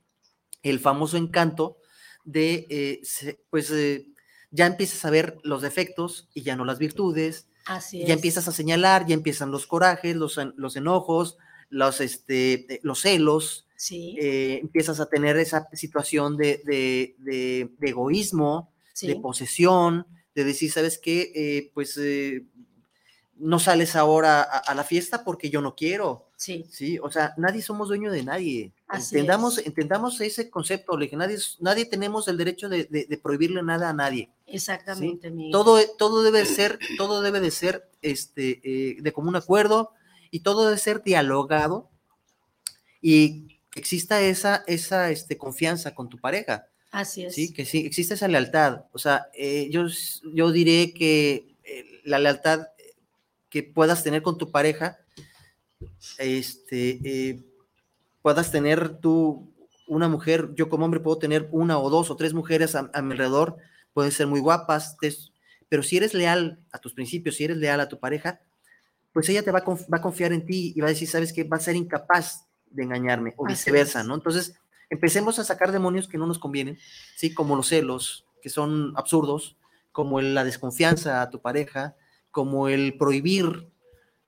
[0.69, 1.79] el famoso encanto
[2.25, 3.01] de, eh,
[3.51, 4.07] pues, eh,
[4.51, 8.09] ya empiezas a ver los defectos y ya no las virtudes, así es.
[8.09, 11.37] ya empiezas a señalar, ya empiezan los corajes, los, los enojos,
[11.69, 17.71] los, este, eh, los celos, Sí, eh, empiezas a tener esa situación de, de- de-
[17.79, 21.31] de egoísmo, sí, de posesión, de decir, ¿sabes qué?
[21.35, 22.47] Eh, pues eh,
[23.39, 26.99] no sales ahora a, a la fiesta porque yo no quiero, sí, ¿sí?
[27.01, 28.73] O sea, nadie somos dueño de nadie.
[28.89, 29.67] Así Entendamos, es.
[29.67, 33.91] entendamos ese concepto, le dije, nadie, nadie tenemos el derecho de, de- de prohibirle nada
[33.91, 34.31] a nadie.
[34.47, 35.53] exactamente, Miguel.
[35.53, 39.93] Todo, todo debe ser, todo debe de ser este, eh, de común acuerdo
[40.31, 41.91] y todo debe ser dialogado
[43.01, 46.67] y exista esa, esa este, confianza con tu pareja.
[46.91, 47.35] Así es.
[47.35, 48.85] Sí, que sí, existe esa lealtad.
[48.93, 49.85] O sea, eh, yo,
[50.33, 52.69] yo diré que eh, la lealtad
[53.57, 54.99] que puedas tener con tu pareja,
[56.19, 57.43] este, eh,
[58.21, 59.51] puedas tener tú
[59.87, 63.01] una mujer, yo como hombre puedo tener una o dos o tres mujeres a, a
[63.01, 63.57] mi alrededor,
[63.95, 65.15] pueden ser muy guapas, te-
[65.71, 68.41] pero si eres leal a tus principios, si eres leal a tu pareja,
[69.15, 71.09] pues ella te va a, conf- va a confiar en ti y va a decir,
[71.09, 74.05] sabes que va a ser incapaz de engañarme o Así viceversa.
[74.05, 74.17] ¿no?
[74.17, 74.55] Entonces,
[74.91, 76.79] empecemos a sacar demonios que no nos convienen,
[77.17, 77.33] ¿sí?
[77.33, 79.57] Como los celos, que son absurdos,
[79.93, 81.97] como la desconfianza a tu pareja,
[82.37, 83.67] como el prohibir,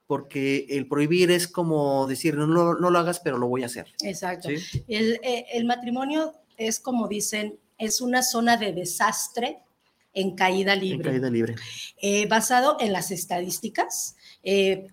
[0.07, 3.67] porque el prohibir es como decir, no, lo- no lo hagas, pero lo voy a
[3.67, 3.85] hacer.
[4.01, 4.49] Exacto.
[4.49, 4.83] ¿sí?
[4.87, 9.59] El, eh, el matrimonio es como dicen, es una zona de desastre
[10.15, 11.11] en caída En libre.
[11.11, 11.55] caída libre.
[12.01, 14.15] eh, basado en las estadísticas.
[14.41, 14.87] eh,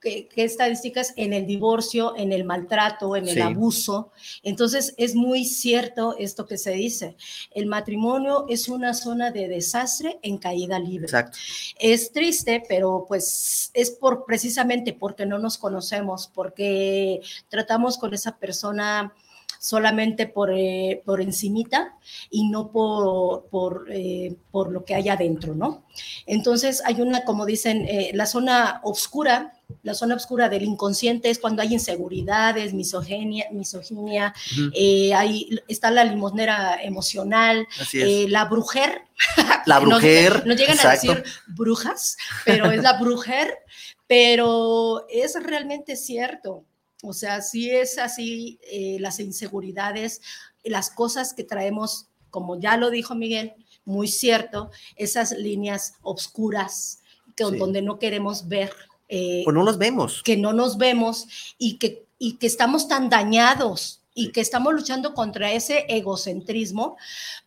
[0.00, 1.12] ¿qué, qué estadísticas?
[1.16, 3.40] En el divorcio, en el maltrato, en el Sí.
[3.40, 4.12] abuso.
[4.42, 7.16] Entonces, es muy cierto esto que se dice.
[7.52, 11.06] El matrimonio es una zona de desastre en caída libre.
[11.06, 11.38] Exacto.
[11.78, 18.38] Es triste, pero pues es por precisamente porque no nos conocemos, porque tratamos con esa
[18.38, 19.14] persona
[19.58, 21.96] solamente por, eh, por encimita
[22.30, 25.84] y no por, por, eh, por lo que hay adentro, ¿no?
[26.26, 31.38] Entonces hay una, como dicen, eh, la zona oscura, la zona oscura del inconsciente es
[31.38, 34.70] cuando hay inseguridades, misoginia, misoginia Ujú.
[34.74, 39.02] eh, hay, está la limonera emocional, eh, la brujer,
[39.66, 40.46] la brujer.
[40.46, 41.12] nos llegan exacto.
[41.12, 43.58] a decir brujas, pero es la brujer,
[44.06, 46.64] pero es realmente cierto.
[47.02, 50.20] O sea, sí es así, eh, las inseguridades,
[50.64, 53.52] las cosas que traemos, como ya lo dijo Miguel,
[53.84, 57.00] muy cierto, esas líneas obscuras
[57.36, 57.56] que, Sí.
[57.56, 58.72] donde no queremos ver.
[59.10, 60.22] eh, Pues no los vemos.
[60.22, 65.14] que no nos vemos y que, y que estamos tan dañados y que estamos luchando
[65.14, 66.96] contra ese egocentrismo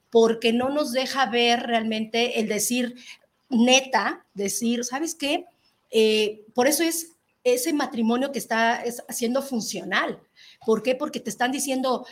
[0.09, 2.95] porque no nos deja ver realmente el decir
[3.49, 5.45] neta, decir, ¿sabes qué?
[5.91, 7.10] Eh, por eso es
[7.43, 10.19] ese matrimonio que está es- haciendo funcional.
[10.65, 10.95] ¿Por qué?
[10.95, 12.05] Porque te están diciendo,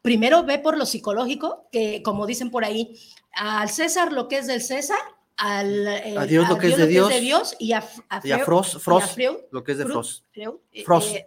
[0.00, 2.98] primero ve por lo psicológico, que como dicen por ahí,
[3.34, 4.98] al César lo que es del César,
[5.36, 7.56] al, eh, A Dios lo que es de Dios.
[7.58, 9.84] y a, a Y a Freud- Frost, y a Frost, Freud, lo que es de
[9.84, 10.24] Freud, Frost.
[10.32, 11.14] Freud, eh, Frost.
[11.16, 11.26] eh,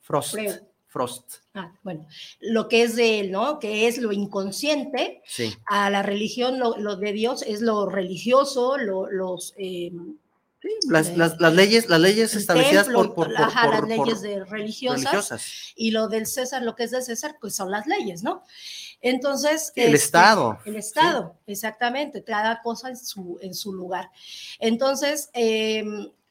[0.00, 0.34] Frost.
[0.90, 1.34] Frost.
[1.54, 2.06] ah, bueno,
[2.40, 3.58] lo que es de él, ¿no?
[3.58, 5.54] Que es lo inconsciente, Sí.
[5.66, 9.92] a la religión, lo, lo de Dios es lo religioso, lo- los eh,
[10.88, 14.20] Las, de- las, las leyes, las leyes establecidas templo, por, por, por- ajá, las leyes
[14.22, 15.42] de religiosas, religiosas.
[15.76, 18.42] y lo del César, lo que es de César, pues son las leyes, ¿no?
[19.00, 20.58] Entonces, El este, Estado.
[20.64, 24.10] El Estado, exactamente, cada cosa en su, en su lugar.
[24.58, 25.84] Entonces, eh,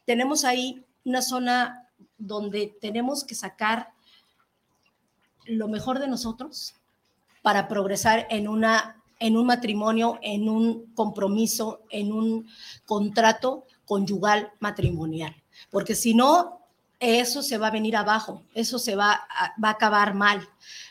[0.03, 1.87] tenemos ahí una zona
[2.17, 3.91] donde tenemos que sacar
[5.45, 6.75] lo mejor de nosotros
[7.41, 12.49] para progresar en, una, en un matrimonio, en un compromiso, en un
[12.85, 15.35] contrato conyugal matrimonial.
[15.71, 16.61] Porque si no,
[16.99, 19.27] eso se va a venir abajo, eso se va
[19.63, 20.47] va a acabar mal.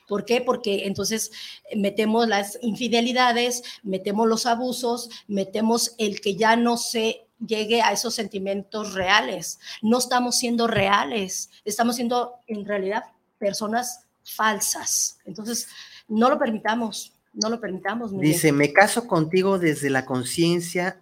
[0.08, 0.40] ¿Por qué?
[0.40, 1.30] Porque entonces
[1.74, 8.14] metemos las infidelidades, metemos los abusos, metemos el que ya no se llegue a esos
[8.14, 9.58] sentimientos reales.
[9.82, 13.04] No estamos siendo reales, estamos siendo en realidad
[13.38, 15.18] personas falsas.
[15.24, 15.68] Entonces,
[16.08, 18.12] no lo permitamos, no lo permitamos.
[18.12, 18.32] Miguel.
[18.32, 21.00] Dice, me caso contigo desde la conciencia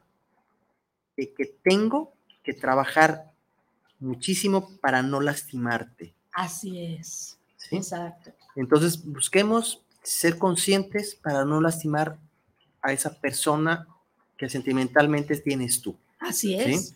[1.17, 3.33] de que tengo que trabajar
[3.99, 6.15] muchísimo para no lastimarte.
[6.33, 7.39] Así es.
[7.57, 7.77] ¿sí?
[7.77, 8.33] Exacto.
[8.57, 12.19] Entonces, busquemos ser conscientes para no lastimar
[12.83, 13.89] a esa persona
[14.37, 15.97] que sentimentalmente tienes tú.
[16.19, 16.73] Así ¿Sí?
[16.73, 16.95] es.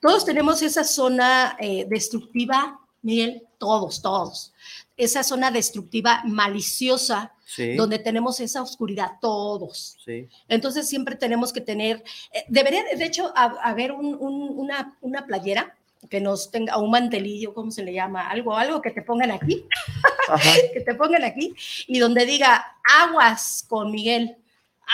[0.00, 4.52] Todos tenemos esa zona eh, destructiva, Miguel, todos, todos.
[4.96, 7.76] Esa zona destructiva maliciosa, Sí.
[7.76, 9.96] donde tenemos esa oscuridad, todos.
[10.04, 10.28] Sí.
[10.48, 15.26] Entonces siempre tenemos que tener, eh, debería de hecho ha- haber un- un- una, una
[15.26, 15.76] playera
[16.10, 18.28] que nos tenga, un mantelillo, ¿cómo se le llama?
[18.28, 19.64] Algo, algo que te pongan aquí,
[20.74, 21.54] que te pongan aquí,
[21.86, 22.64] y donde diga
[23.02, 24.36] aguas con Miguel,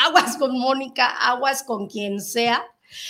[0.07, 2.65] aguas con Mónica, aguas con quien sea,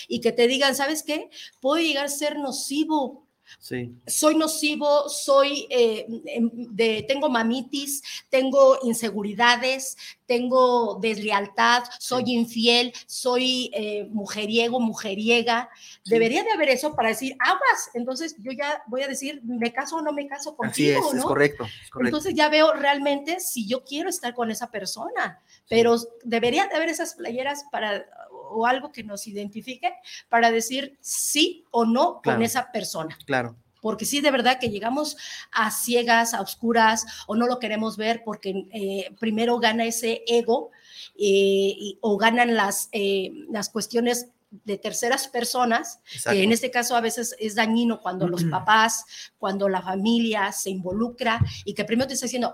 [0.08, 1.30] y que te digan, ¿sabes qué?
[1.60, 3.24] Puedo llegar a ser nocivo
[3.58, 3.92] Sí.
[4.06, 12.32] soy nocivo, soy eh, em, de, tengo mamitis, tengo inseguridades, tengo deslealtad, soy Sí.
[12.34, 15.68] infiel, soy eh, mujeriego, mujeriega.
[16.04, 16.10] Sí.
[16.10, 17.90] Debería de haber eso para decir aguas.
[17.94, 21.12] Entonces yo ya voy a decir, ¿me caso o no me caso Así es, contigo?
[21.14, 21.28] es ¿no?
[21.28, 21.64] correcto.
[21.64, 22.16] es correcto.
[22.16, 26.88] Entonces ya veo realmente si yo quiero estar con esa persona, pero debería de haber
[26.88, 28.04] esas playeras para
[28.50, 29.92] o algo que nos identifique
[30.28, 32.38] para decir sí o no Claro.
[32.38, 33.56] con esa persona claro.
[33.80, 35.16] porque sí, de verdad que llegamos
[35.52, 40.70] a ciegas, a oscuras, o no lo queremos ver porque eh, primero gana ese ego
[41.16, 46.36] eh, y- o ganan las, eh, las cuestiones de terceras personas, Exacto.
[46.36, 49.04] que en este caso a veces es dañino cuando los papás,
[49.38, 52.52] cuando la familia se involucra y que primero te está diciendo,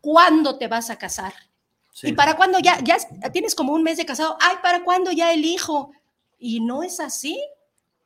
[0.00, 1.32] ¿cuándo te vas a casar?
[2.00, 2.08] Sí.
[2.08, 2.96] ¿Y para cuándo ya, ya
[3.32, 4.36] tienes como un mes de casado?
[4.40, 5.90] Ay, ¿para cuándo ya el hijo?
[6.38, 7.40] Y no es así,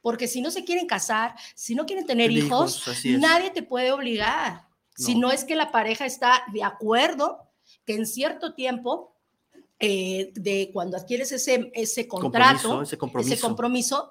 [0.01, 4.67] porque si no se quieren casar, si no quieren tener hijos, nadie te puede obligar.
[4.97, 5.29] Si No.
[5.29, 7.39] no es que la pareja está de acuerdo
[7.85, 9.15] que en cierto tiempo,
[9.79, 13.35] eh, de cuando adquieres ese, ese contrato, Compromiso, ese compromiso.
[13.35, 14.11] ese compromiso,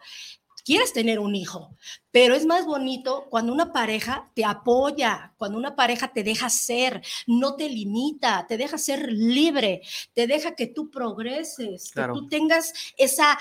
[0.64, 1.76] quieres tener un hijo,
[2.12, 7.02] pero es más bonito cuando una pareja te apoya, cuando una pareja te deja ser,
[7.28, 9.82] no te limita, te deja ser libre,
[10.14, 12.14] te deja que tú progreses, Claro.
[12.14, 13.38] que tú tengas esa...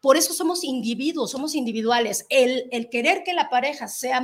[0.00, 2.26] Por eso somos individuos, somos individuales.
[2.28, 4.20] El, el querer que la pareja sea,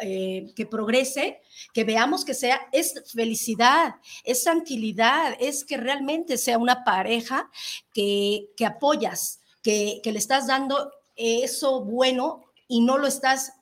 [0.00, 1.40] eh, que progrese,
[1.72, 7.50] que veamos que sea, es felicidad, es tranquilidad, es que realmente sea una pareja
[7.92, 13.52] que, que apoyas, que, que le estás dando eso bueno y no lo estás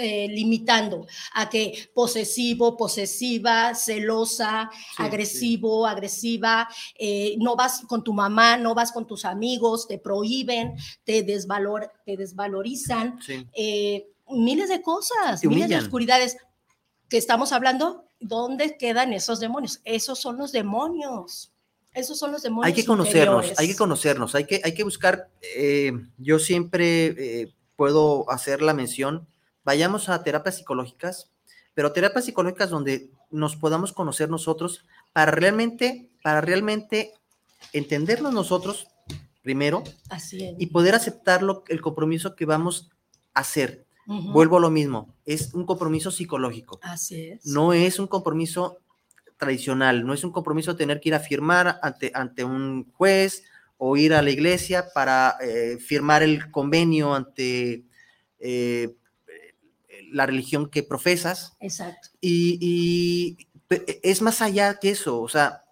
[0.00, 8.12] eh, limitando a que posesivo, posesiva, celosa, Sí, agresivo, agresiva, eh, no vas con tu
[8.12, 13.44] mamá, no vas con tus amigos, te prohíben, te, desvalor, te desvalorizan, Sí.
[13.54, 16.36] eh, miles de cosas, miles de oscuridades
[17.08, 18.04] que estamos hablando.
[18.20, 19.80] ¿Dónde quedan esos demonios?
[19.84, 21.50] Esos son los demonios.
[21.98, 22.66] Esos son los demonios.
[22.66, 23.58] Hay que conocernos, interiores.
[23.58, 27.06] hay que conocernos, hay que, hay que buscar, eh, yo siempre
[27.42, 29.26] eh, puedo hacer la mención,
[29.64, 31.30] vayamos a terapias psicológicas,
[31.74, 37.12] pero terapias psicológicas donde nos podamos conocer nosotros para realmente, para realmente
[37.72, 38.88] entendernos nosotros
[39.42, 40.54] primero Así es.
[40.58, 42.90] y poder aceptar lo- el compromiso que vamos
[43.34, 43.86] a hacer.
[44.06, 47.44] Vuelvo a lo mismo, es un compromiso psicológico, Así es.
[47.44, 48.78] no es un compromiso
[49.38, 53.44] tradicional, no es un compromiso tener que ir a firmar ante, ante un juez
[53.76, 57.84] o ir a la iglesia para eh, firmar el convenio ante
[58.40, 58.94] eh,
[60.10, 62.08] la religión que profesas Exacto.
[62.20, 63.36] y,
[64.02, 65.62] es más allá que eso, o sea,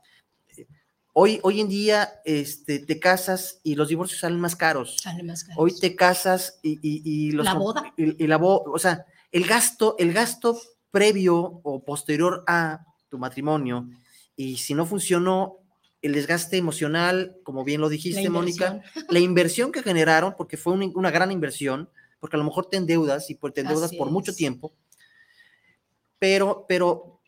[1.14, 4.98] hoy, hoy en día este, te casas y los divorcios salen más caros.
[5.02, 5.62] Sale más caro.
[5.62, 7.94] Hoy te casas y, y- y los La boda.
[7.96, 13.88] Y la boda, o sea, el gasto, el gasto previo o posterior a tu matrimonio,
[14.36, 15.58] y si no funcionó,
[16.02, 20.86] el desgaste emocional, como bien lo dijiste, Mónica, la inversión que generaron, porque fue una,
[20.94, 21.88] una gran inversión,
[22.20, 24.72] porque a lo mejor te endeudas y pues te endeudas Así por mucho tiempo,
[26.18, 27.20] pero, pero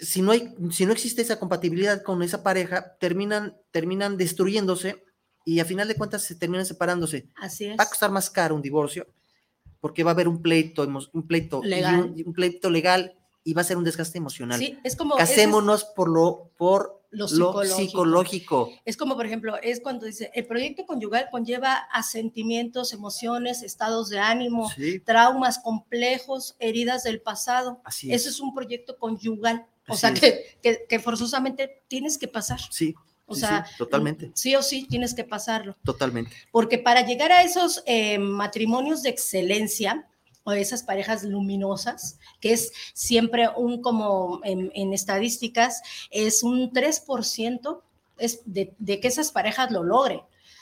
[0.00, 5.04] si no, hay, si no existe esa compatibilidad con esa pareja, terminan, terminan destruyéndose
[5.44, 7.28] y a final de cuentas se terminan separándose.
[7.36, 7.78] Así es.
[7.78, 9.06] Va a costar más caro un divorcio
[9.80, 10.82] porque va a haber un pleito,
[11.12, 12.14] un pleito, Legal.
[12.24, 14.58] un pleito legal y va a ser un desgaste emocional.
[14.58, 15.14] Sí, es como.
[15.16, 17.76] ese es Casémonos por lo, por lo lo psicológico.
[17.76, 18.70] psicológico.
[18.84, 24.08] Es como, por ejemplo, es cuando dice, el proyecto conyugal conlleva a sentimientos, emociones, estados
[24.08, 27.80] de ánimo, Sí, traumas complejos, heridas del pasado.
[27.84, 28.34] así Eso es.
[28.36, 29.66] es un proyecto conyugal.
[29.86, 30.20] O Así sea, es.
[30.20, 32.58] que, que, que forzosamente tienes que pasar.
[32.70, 32.94] Sí,
[33.26, 35.76] O sí, sea, sí, totalmente, sí o sí tienes que pasarlo.
[35.84, 36.32] totalmente.
[36.50, 40.08] Porque para llegar a esos eh, matrimonios de excelencia
[40.44, 47.80] o esas parejas luminosas, que es siempre un, como en, en estadísticas, es un 3%
[48.18, 50.20] es de, de que esas parejas lo logren,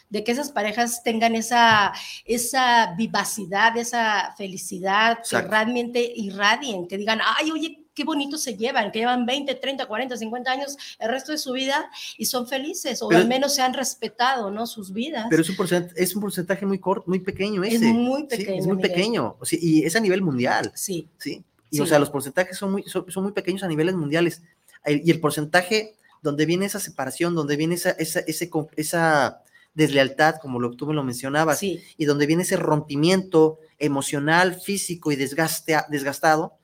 [0.09, 1.93] de que esas parejas tengan esa,
[2.25, 8.91] esa vivacidad, esa felicidad, que realmente irradien, que digan, ay, oye, qué bonito se llevan,
[8.91, 13.03] que llevan 20, 30, 40, 50 años el resto de su vida y son felices,
[13.03, 14.67] o Pero- al menos se han respetado, ¿no?
[14.67, 15.27] Sus vidas.
[15.31, 17.93] Pero es un porcentaje, es un porcentaje muy corto, muy pequeño Es ese.
[17.93, 18.91] muy Sí, pequeño, es muy Miguel.
[18.91, 19.37] pequeño.
[19.39, 20.73] o sea, y es a nivel mundial.
[20.75, 21.45] Sí, ¿sí?
[21.71, 21.83] Y Sí.
[21.83, 24.43] o sea, los porcentajes son muy, son, son muy pequeños a niveles mundiales.
[24.87, 29.43] Y el porcentaje donde viene esa separación, donde viene esa, esa, ese esa
[29.75, 35.13] deslealtad, como lo, tú me lo mencionabas, sí, y donde viene ese rompimiento emocional, físico
[35.13, 36.55] y desgaste, desgastado,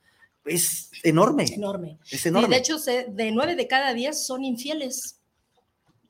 [0.49, 1.45] es enorme.
[1.45, 1.99] enorme.
[2.11, 2.49] Es enorme.
[2.49, 5.21] de hecho, de nueve de cada diez son infieles.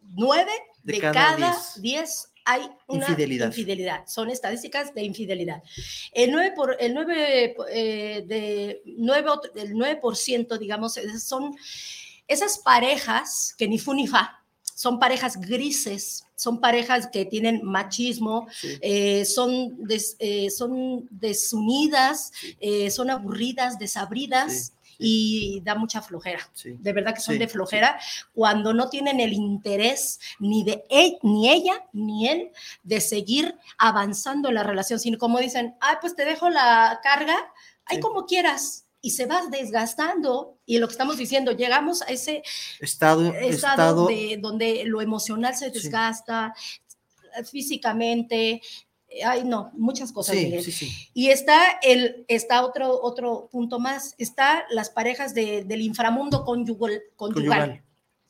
[0.00, 0.50] Nueve
[0.82, 1.82] De de, cada cada, diez.
[1.82, 3.46] diez hay una Infidelidad.
[3.48, 4.06] infidelidad.
[4.06, 5.62] Son estadísticas de infidelidad.
[6.12, 11.54] El 9%, por, el 9, eh, de, 9, ot- el 9% digamos, es- son
[12.26, 14.42] esas parejas que ni fu ni fa,
[14.78, 18.78] son parejas grises, son parejas que tienen machismo, Sí.
[18.80, 26.48] eh, son, des- eh, son desunidas, eh, son aburridas, desabridas y da mucha flojera.
[26.54, 26.76] Sí.
[26.78, 27.98] De verdad que son Sí, de flojera
[28.32, 32.50] cuando no tienen el interés ni de él, ni ella ni él
[32.84, 37.36] de seguir avanzando en la relación, sino como dicen, ay, pues te dejo la carga,
[37.84, 38.84] ay, como quieras.
[39.00, 42.42] Y se va desgastando, y lo que estamos diciendo, llegamos a ese
[42.80, 46.52] Estado, estado, estado, de, donde lo emocional se desgasta
[47.38, 48.60] eh, físicamente,
[49.08, 50.34] eh, ay no, muchas cosas.
[50.36, 50.92] sí, sí.
[51.14, 57.00] Y está el está otro otro punto más, está las parejas de- del inframundo conyugal,
[57.16, 57.84] conyugal, Conyugal.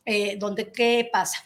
[0.05, 1.39] eh, donde qué pasa,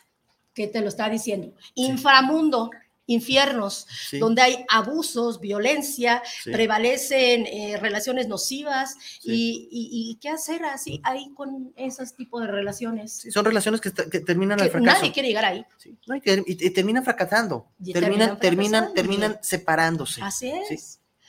[0.52, 2.70] que te lo está diciendo, inframundo,
[3.06, 6.50] infiernos, Sí, donde hay abusos, violencia, sí.
[6.50, 9.30] prevalecen eh, relaciones nocivas Sí.
[9.30, 13.26] y, y- y qué hacer así ahí con esos tipos de relaciones.
[13.30, 14.98] Son relaciones que, terminan al fracaso.
[15.00, 15.64] nadie quiere llegar ahí.
[16.06, 17.66] No, y, ter- y- y terminan fracasando.
[17.84, 19.44] Y terminan, terminan terminan, fracasando, terminan Miguel.
[19.44, 20.22] separándose.
[20.22, 20.68] Así es.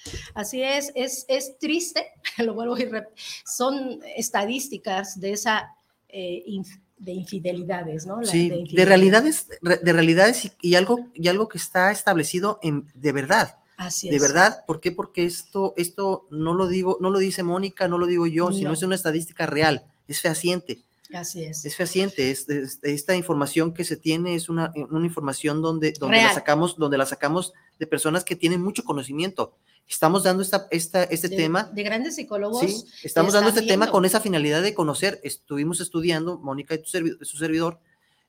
[0.05, 0.17] Sí.
[0.35, 2.05] Así es, es, es triste,
[2.37, 3.07] lo vuelvo a decir,
[3.45, 5.75] son estadísticas de esa
[6.09, 8.21] eh, inf- de infidelidades, ¿no?
[8.21, 8.87] La- Sí, de infidelidades.
[8.87, 13.57] realidades, re- de realidades y, y algo, y algo que está establecido en, de verdad,
[13.77, 14.21] Así de es.
[14.21, 14.63] verdad.
[14.65, 14.91] ¿Por qué?
[14.91, 18.69] Porque esto, esto no lo digo, no lo dice Mónica, no lo digo yo, sino
[18.69, 18.73] No.
[18.73, 20.81] es una estadística real, es fehaciente,
[21.13, 21.65] Así es.
[21.65, 22.31] es fehaciente.
[22.31, 26.77] Es, es- esta información que se tiene es una, una información donde, donde la sacamos,
[26.77, 29.53] donde la sacamos de personas que tienen mucho conocimiento.
[29.87, 32.61] Estamos dando esta, esta, este de, tema de grandes psicólogos.
[32.61, 35.19] Sí, estamos dando este tema con esa finalidad de conocer.
[35.23, 37.79] Estuvimos estudiando, Mónica y tu servi- su servidor,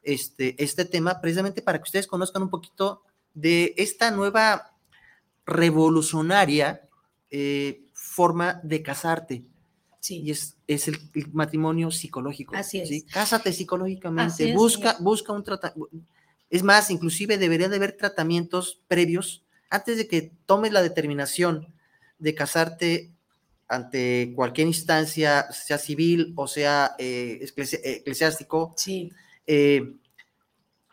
[0.03, 3.03] este, este tema precisamente para que ustedes conozcan un poquito
[3.33, 4.75] de esta nueva
[5.47, 6.89] revolucionaria
[7.31, 9.35] eh, forma de casarte.
[9.35, 9.47] Y
[10.01, 12.55] Sí, es, es el, el matrimonio psicológico.
[12.57, 12.89] Así es.
[12.91, 13.03] ¿sí?
[13.05, 15.89] Cásate psicológicamente, Así busca, busca un tratamiento.
[16.51, 19.44] Es más, inclusive debería de haber tratamientos previos
[19.75, 21.75] antes de que tomes la determinación
[22.19, 23.11] de casarte
[23.69, 29.11] ante cualquier instancia, sea civil o sea eh, eclesi- eclesiástico, Sí,
[29.47, 29.93] eh,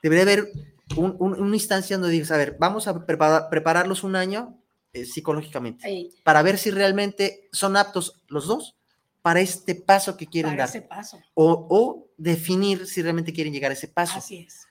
[0.02, 0.52] debería haber
[0.98, 4.58] un- un- una instancia donde digas, a ver, vamos a prepara- prepararlos un año
[4.94, 5.88] eh, psicológicamente
[6.24, 8.76] para ver si realmente son aptos los dos
[9.22, 11.22] para este paso que quieren para dar ese paso.
[11.34, 14.68] o, o definir si realmente quieren llegar a ese paso Así es.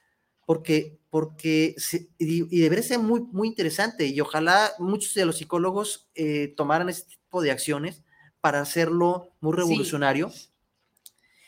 [0.51, 5.37] Porque, porque se- y, y debería ser muy, muy interesante y ojalá muchos de los
[5.37, 8.03] psicólogos eh, tomaran este tipo de acciones
[8.41, 9.59] para hacerlo muy Sí.
[9.59, 10.33] revolucionario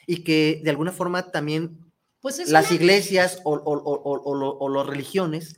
[0.07, 1.79] y que de alguna forma también
[2.21, 5.57] Pues es las una- iglesias o, o- o- o- las religiones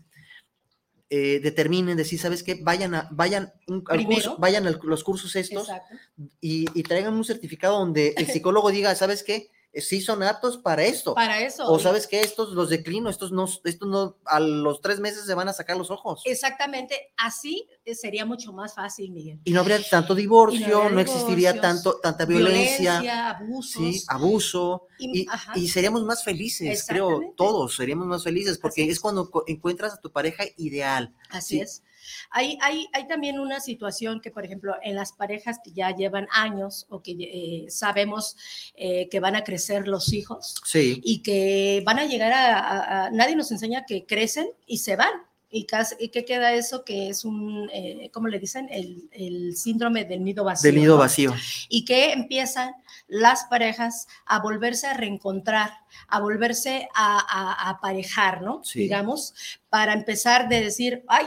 [1.11, 2.55] eh, determinen, decir, ¿sabes qué?
[2.63, 5.69] Vayan a, vayan un- al curso- vayan a los cursos estos
[6.41, 9.51] y, y traigan un certificado donde el psicólogo diga, ¿sabes qué?
[9.75, 11.15] Eh, Sí son aptos para esto.
[11.15, 11.67] Para eso.
[11.71, 15.35] O sabes que estos los declino, estos no, estos no, a los tres meses se
[15.35, 16.23] van a sacar los ojos.
[16.25, 19.41] Exactamente, así eh, sería mucho más fácil, Miguel.
[19.45, 23.73] Y no habría tanto divorcio, no existiría tanto, tanta violencia, abusos.
[23.83, 29.01] sí, abuso, y- y, seríamos más felices, creo, todos seríamos más felices, porque es es.
[29.01, 31.13] cuando encuentras a tu pareja ideal.
[31.31, 31.61] Así Sí.
[31.63, 31.83] es.
[32.31, 36.27] Hay, hay, hay también una situación que, por ejemplo, en las parejas que ya llevan
[36.33, 38.37] años o que eh, sabemos
[38.75, 43.07] eh, que van a crecer los hijos Sí, y que van a llegar a, a-
[43.07, 45.13] a- Nadie nos enseña que crecen y se van.
[45.57, 46.85] ¿Y, qué queda eso?
[46.85, 48.67] Que es un, eh, ¿cómo le dicen?
[48.73, 50.69] El, el síndrome del nido vacío.
[50.73, 50.99] del nido ¿no?
[51.01, 51.33] vacío.
[51.69, 52.75] y que empiezan
[53.07, 55.71] las parejas a volverse a reencontrar,
[56.09, 58.65] a volverse a, a- a aparejar, ¿no?
[58.65, 58.81] Sí.
[58.81, 59.33] Digamos,
[59.69, 61.27] para empezar de decir, ay,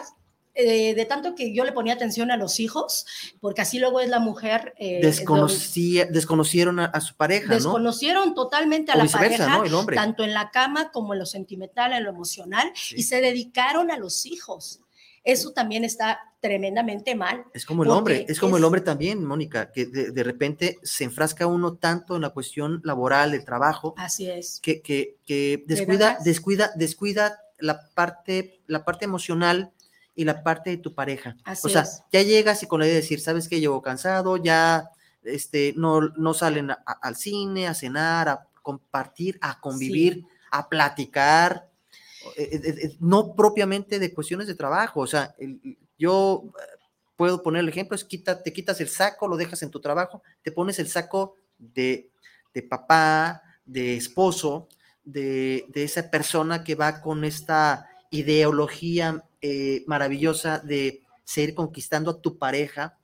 [0.57, 3.05] eh, de tanto que yo le ponía atención a los hijos,
[3.39, 4.73] porque así luego es la mujer.
[4.79, 9.85] eh, Desconocía, desconocieron a, a su pareja, desconocieron totalmente a O la pareja, ¿no?
[9.85, 12.95] Tanto en la cama como en lo sentimental, en lo emocional, Sí.
[12.97, 14.81] y se dedicaron a los hijos.
[15.23, 17.43] Eso también está tremendamente mal.
[17.53, 21.03] Es como el hombre, es como el hombre también, Mónica, que de, de repente se
[21.03, 24.59] enfrasca uno tanto en la cuestión laboral, del trabajo, Así es.
[24.61, 29.71] que, que, que descuida, descuida, descuida la parte, la parte emocional
[30.17, 31.37] y la parte de tu pareja.
[31.45, 32.01] Así o sea, es.
[32.11, 34.89] ya llegas y con la idea de decir, sabes que llego cansado, ya
[35.23, 41.69] este, no, no salen a- al cine, a cenar, a compartir, a convivir, a platicar,
[42.35, 45.01] eh, eh, eh, no propiamente de cuestiones de trabajo.
[45.01, 46.77] O sea, el- yo eh,
[47.15, 50.23] puedo poner el ejemplo, es quita, te quitas el saco, lo dejas en tu trabajo,
[50.41, 52.09] te pones el saco de,
[52.55, 54.67] de papá, de esposo,
[55.03, 62.21] de, de esa persona que va con esta ideología eh, maravillosa de seguir conquistando a
[62.21, 62.97] tu pareja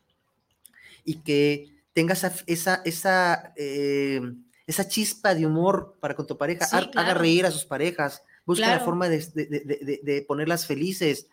[1.03, 4.21] y que tengas esa, esa, esa, eh,
[4.65, 8.23] esa chispa de humor para con tu pareja, Sí, ha- haga reír a sus parejas,
[8.45, 11.27] busca la forma de, de- de- de- de ponerlas felices.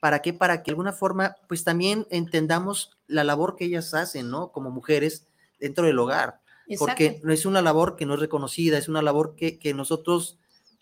[0.00, 0.32] ¿Para qué?
[0.32, 4.52] Para que de alguna forma, pues también entendamos la labor que ellas hacen, ¿no?
[4.52, 5.26] Como mujeres
[5.58, 6.40] dentro del hogar
[6.78, 10.38] porque no es una labor que no es reconocida, es una labor que, que nosotros,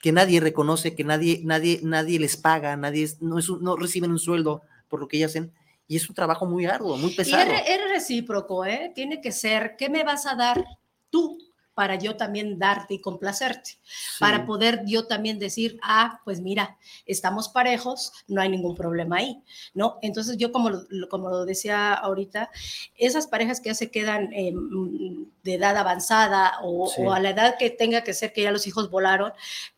[0.07, 3.75] que nadie reconoce, que nadie, nadie, nadie les paga, nadie es- no, es un- no
[3.75, 5.53] reciben un sueldo por lo que ellas hacen,
[5.89, 7.43] y es un trabajo muy arduo, muy pesado.
[7.53, 8.93] es, es recíproco, ¿eh?
[8.95, 10.65] Tiene que ser, ¿qué me vas a dar
[11.11, 11.39] tú
[11.77, 13.72] para yo también darte y complacerte?
[13.85, 14.16] Sí.
[14.18, 19.43] Para poder yo también decir, ah, pues mira, estamos parejos, no hay ningún problema ahí,
[19.74, 19.99] ¿no?
[20.01, 22.51] Entonces yo como lo, como lo decía ahorita,
[22.97, 24.55] esas parejas que ya se quedan eh,
[25.45, 27.03] de edad avanzada o, Sí.
[27.03, 29.33] o a la edad que tenga que ser que ya los hijos volaron,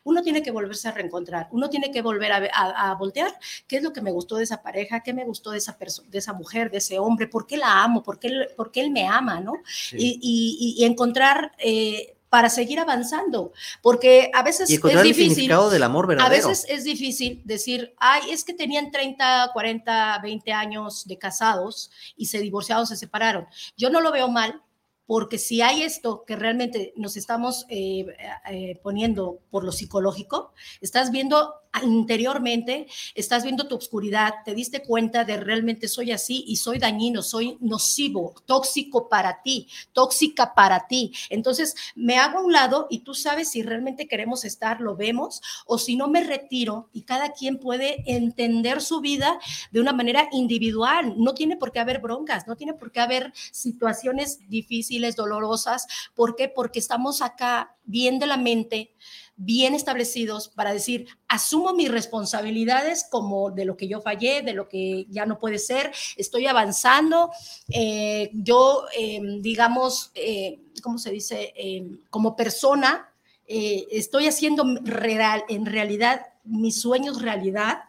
[0.04, 3.32] uno tiene que volverse a reencontrar, uno tiene que volver a, a- a voltear
[3.66, 5.76] qué es lo que me gustó de esa pareja, qué me gustó de esa
[6.08, 8.90] de esa mujer, de ese hombre, por qué la amo, por qué, por qué él
[8.92, 9.54] me ama, ¿no?
[9.66, 9.96] Sí.
[9.98, 11.87] Y, y- y encontrar eh,
[12.28, 15.48] para seguir avanzando, porque a veces y es difícil.
[15.48, 21.06] del amor A veces es difícil decir, ay, es que tenían 30, 40, 20 años
[21.06, 23.46] de casados y se divorciaron, se separaron.
[23.76, 24.62] Yo no lo veo mal,
[25.06, 28.04] porque si hay esto que realmente nos estamos eh,
[28.50, 35.24] eh, poniendo por lo psicológico, estás viendo interiormente, estás viendo tu oscuridad, te diste cuenta
[35.24, 41.12] de realmente soy así y soy dañino, soy nocivo, tóxico para ti, tóxica para ti.
[41.30, 45.40] Entonces me hago a un lado y tú sabes si realmente queremos estar, lo vemos,
[45.66, 49.38] o si no me retiro y cada quien puede entender su vida
[49.70, 51.14] de una manera individual.
[51.16, 55.86] No tiene por qué haber broncas, no tiene por qué haber situaciones difíciles, dolorosas.
[56.14, 56.48] ¿Por qué?
[56.48, 58.94] Porque estamos acá bien de la mente,
[59.38, 64.68] bien establecidos para decir, asumo mis responsabilidades como de lo que yo fallé, de lo
[64.68, 67.30] que ya no puede ser, estoy avanzando,
[67.70, 71.54] eh, yo, eh, digamos, eh, ¿cómo se dice?
[71.56, 73.14] Eh, como persona,
[73.46, 77.84] eh, estoy haciendo real, en realidad mis sueños realidad,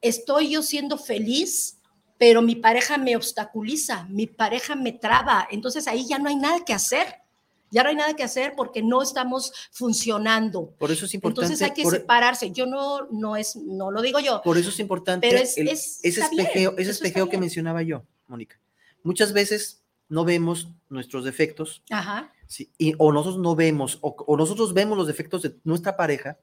[0.00, 1.72] estoy yo siendo feliz
[2.18, 6.64] pero mi pareja me obstaculiza, mi pareja me traba, entonces ahí ya no hay nada
[6.64, 7.25] que hacer.
[7.70, 10.70] Ya no hay nada que hacer porque no estamos funcionando.
[10.78, 11.46] Por eso es importante.
[11.52, 12.50] Entonces hay que por, separarse.
[12.52, 14.40] Yo no, no es, no lo digo yo.
[14.42, 17.82] por eso es importante Pero es- el- es- ese bien, espejeo, ese espejeo que mencionaba
[17.82, 18.58] yo, Mónica.
[19.02, 22.32] Muchas veces no vemos nuestros defectos Ajá.
[22.46, 26.38] Sí, y, o nosotros no vemos, o, o nosotros vemos los defectos de nuestra pareja,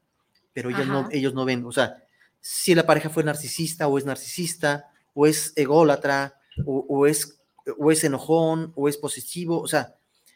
[0.51, 1.65] pero ellos no, ellos no ven.
[1.65, 2.03] O sea,
[2.41, 7.39] si la pareja fue narcisista o es narcisista, o es ególatra, o, o es,
[7.79, 9.95] o es enojón, o es posesivo, o sea,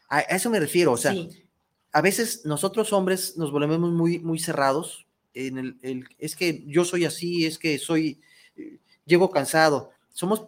[0.09, 0.91] a, eso me refiero.
[0.93, 1.43] O sea, sí.
[1.91, 6.85] a veces nosotros hombres nos volvemos muy, muy cerrados en el, el- es que yo
[6.85, 8.19] soy así, es que soy,
[8.55, 9.91] eh, llego cansado.
[10.13, 10.47] Somos,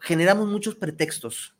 [0.00, 1.54] generamos muchos pretextos,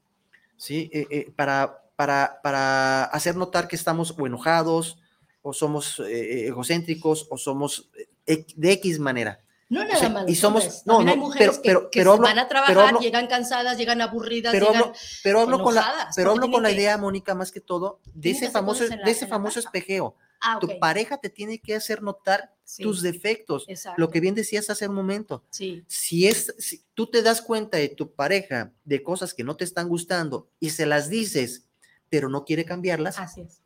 [0.56, 0.90] ¿sí?
[0.92, 4.98] Eh, eh, para, para, para hacer notar que estamos o enojados,
[5.42, 7.90] o somos egocéntricos, o somos
[8.26, 9.40] de X manera.
[9.70, 10.28] No nada sea, más.
[10.28, 12.74] y somos- no, hay mujeres pero- que, pero- que pero se hablo- van a trabajar,
[12.74, 14.82] pero hablo- llegan cansadas, llegan aburridas, Pero llegan...
[14.82, 18.00] hablo, pero hablo con la, pero hablo con la que- idea, Mónica, más que todo,
[18.12, 20.16] de ese que famoso, la- de ese famoso espejeo.
[20.42, 24.34] Ah, Tu pareja te tiene que hacer notar sí, tus defectos, exacto, lo que bien
[24.34, 25.44] decías hace un momento.
[25.50, 29.56] Sí, Si es, si tú te das cuenta de tu pareja de cosas que no
[29.56, 31.66] te están gustando y se las dices,
[32.08, 33.59] pero no quiere cambiarlas, así es,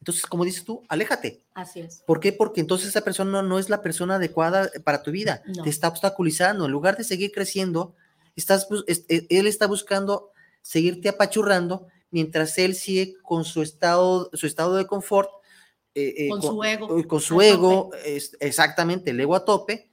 [0.00, 1.42] entonces, como dices tú, aléjate.
[1.54, 2.02] así es.
[2.06, 2.32] ¿Por qué?
[2.32, 5.42] Porque entonces esa persona no es la persona adecuada para tu vida.
[5.46, 5.64] No.
[5.64, 6.64] Te está obstaculizando.
[6.66, 7.94] En lugar de seguir creciendo,
[8.36, 10.30] estás, bus- es- e- él está buscando
[10.62, 15.30] seguirte apachurrando mientras él sigue con su estado, su estado de confort.
[15.94, 19.90] eh, eh, Con su ego eh, Con su ego, es- exactamente, el ego a tope,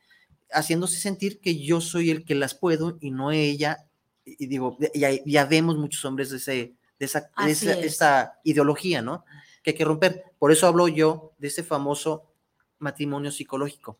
[0.51, 3.87] haciéndose sentir que yo soy el que las puedo y no ella.
[4.23, 7.85] Y digo, ya, ya vemos muchos hombres de, ese, de esa, de esa- es.
[7.85, 9.25] esta ideología, ¿no?
[9.65, 10.23] Que hay que romper.
[10.37, 12.23] Por eso hablo yo de ese famoso
[12.77, 13.97] matrimonio psicológico.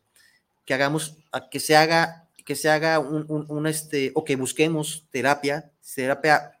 [0.64, 1.16] Que hagamos,
[1.50, 6.52] que se haga, que se haga un, un- un, este, o que busquemos terapia, terapia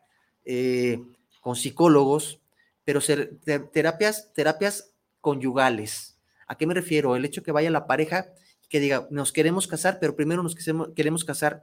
[0.44, 1.00] eh,
[1.40, 2.40] con psicólogos,
[2.84, 4.90] pero ser, te- terapias, terapias
[5.20, 6.18] conyugales.
[6.48, 7.14] ¿A qué me refiero?
[7.14, 8.26] El hecho que vaya la pareja
[8.64, 11.62] y que diga, nos queremos casar, pero primero nos queremos, queremos casar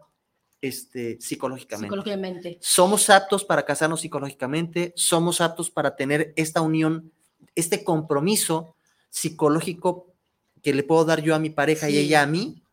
[0.61, 1.87] este, psicológicamente.
[1.87, 2.57] Psicológicamente.
[2.61, 7.11] Somos aptos para casarnos psicológicamente, somos aptos para tener esta unión,
[7.55, 8.75] este compromiso
[9.09, 10.13] psicológico
[10.61, 12.63] que le puedo dar yo a mi pareja y ella a mí,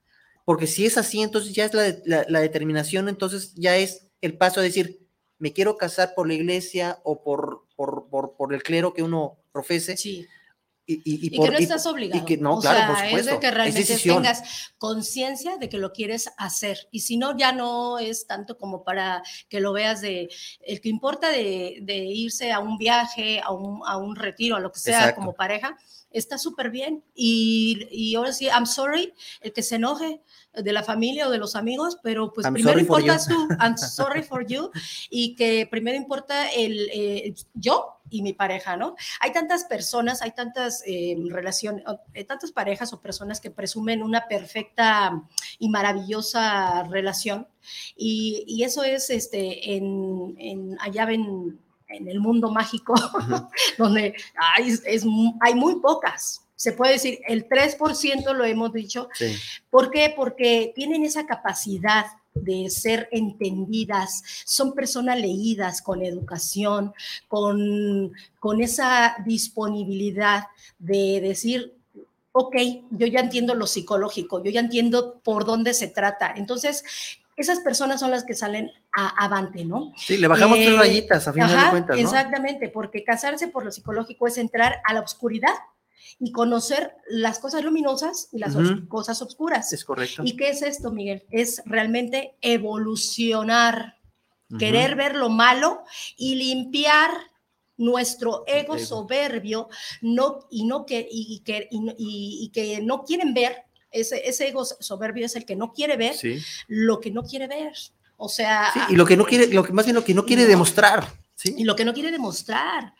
[0.44, 4.36] porque si es así, entonces ya es la, la- la determinación, entonces ya es el
[4.36, 5.06] paso a decir,
[5.38, 9.38] me quiero casar por la iglesia o por, por, por, por el clero que uno
[9.52, 10.26] profese, Sí.
[10.94, 12.22] Y, y- y Y, por- que no estás obligado.
[12.22, 14.42] y que no, o claro, sea, por es supuesto, de que es realmente tengas
[14.78, 16.88] conciencia de que lo quieres hacer.
[16.90, 20.28] Y si no, ya no es tanto como para que lo veas de.
[20.60, 24.60] El que importa de, de irse a un viaje, a un, a un retiro, a
[24.60, 25.20] lo que sea Exacto.
[25.20, 25.76] como pareja,
[26.10, 27.04] está súper bien.
[27.14, 29.12] Y, y ahora sí, I'm sorry,
[29.42, 30.20] el que se enoje
[30.52, 32.78] de la familia o de los amigos, pero pues I'm primero
[33.28, 33.34] you.
[33.34, 34.70] tú, I'm sorry for you,
[35.08, 38.96] y que primero importa el eh, yo y mi pareja, ¿no?
[39.20, 41.84] Hay tantas personas, hay tantas eh, relaciones,
[42.14, 45.22] eh, tantas parejas o personas que presumen una perfecta
[45.60, 47.46] y maravillosa relación,
[47.96, 52.94] y, y eso es este, en, en- allá en, en el mundo mágico,
[53.78, 54.14] donde
[54.56, 55.04] hay, es,
[55.40, 56.44] hay muy pocas.
[56.60, 59.34] Se puede decir, el 3% lo hemos dicho, Sí.
[59.70, 60.12] ¿Por qué?
[60.14, 62.04] Porque tienen esa capacidad
[62.34, 66.92] de ser entendidas, son personas leídas con educación,
[67.28, 70.48] con, con esa disponibilidad
[70.78, 71.72] de decir,
[72.32, 72.56] ok,
[72.90, 76.34] yo ya entiendo lo psicológico, yo ya entiendo por dónde se trata.
[76.36, 76.84] Entonces,
[77.36, 79.94] esas personas son las que salen a, avante, ¿no?
[79.96, 82.02] Sí, le bajamos Eh, tres rayitas a fin de cuentas, ¿no?
[82.02, 85.54] Exactamente, porque casarse por lo psicológico es entrar a la oscuridad
[86.18, 88.54] y conocer las cosas luminosas y las
[88.88, 89.72] cosas oscuras.
[89.72, 90.22] Es correcto.
[90.24, 91.24] ¿Y qué es esto, Miguel?
[91.30, 93.96] Es realmente evolucionar,
[94.58, 95.82] querer ver lo malo
[96.16, 97.10] y limpiar
[97.76, 99.68] nuestro ego soberbio
[100.02, 104.28] no, y, no que, y, que, y, no- y- y que no quieren ver, ese,
[104.28, 106.38] ese ego soberbio es el que no quiere ver Sí.
[106.68, 107.72] lo que no quiere ver.
[108.18, 110.26] O sea, Sí, y lo que no quiere, lo que más bien lo que no
[110.26, 110.48] quiere No.
[110.48, 111.08] demostrar,
[111.40, 111.54] ¿sí?
[111.56, 112.94] y lo que no quiere demostrar.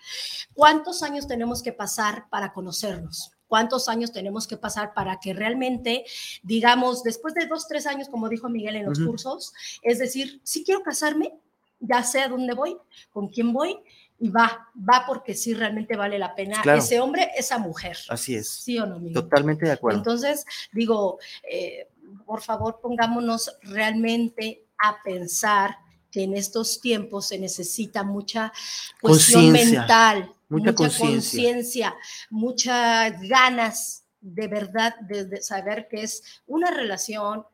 [0.55, 3.33] ¿Cuántos años tenemos que pasar para conocernos?
[3.47, 6.05] ¿Cuántos años tenemos que pasar para que realmente,
[6.43, 9.11] digamos, después de dos, tres años, como dijo Miguel en los Ujú.
[9.11, 11.35] cursos, es decir, si quiero casarme,
[11.81, 12.77] ya sé a dónde voy,
[13.11, 13.77] con quién voy,
[14.19, 16.79] y va, va porque sí realmente vale la pena Claro.
[16.79, 17.97] ese hombre, esa mujer.
[18.09, 18.49] Así es.
[18.49, 19.15] ¿Sí o no, Miguel?
[19.15, 19.99] Totalmente de acuerdo.
[19.99, 21.19] Entonces, digo,
[21.51, 21.89] eh,
[22.27, 25.77] por favor, pongámonos realmente a pensar
[26.11, 28.53] que en estos tiempos se necesita mucha
[29.01, 31.95] cuestión Conciencia, mental, mucha conciencia.
[32.31, 37.45] muchas ganas de verdad de, de saber que es una relación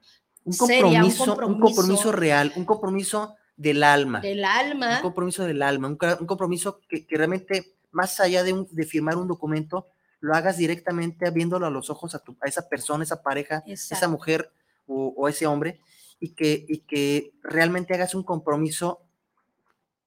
[0.44, 4.20] un seria, un compromiso, un compromiso, real, un compromiso del alma.
[4.20, 4.96] del alma.
[4.96, 9.16] Un compromiso del alma, un, compromiso que, que realmente, más allá de, un- de firmar
[9.16, 9.88] un documento,
[10.20, 14.08] lo hagas directamente viéndolo a los ojos a, tu- a esa persona, esa pareja, esa
[14.08, 14.50] mujer
[14.86, 15.80] o, o ese hombre,
[16.20, 19.02] y que, y que realmente hagas un compromiso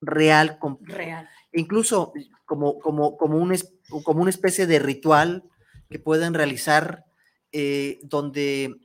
[0.02, 1.28] real, con, real.
[1.54, 2.14] incluso
[2.46, 3.54] como, como, como, un,
[4.04, 5.44] como una especie de ritual
[5.90, 7.06] que puedan realizar
[7.52, 8.76] eh, donde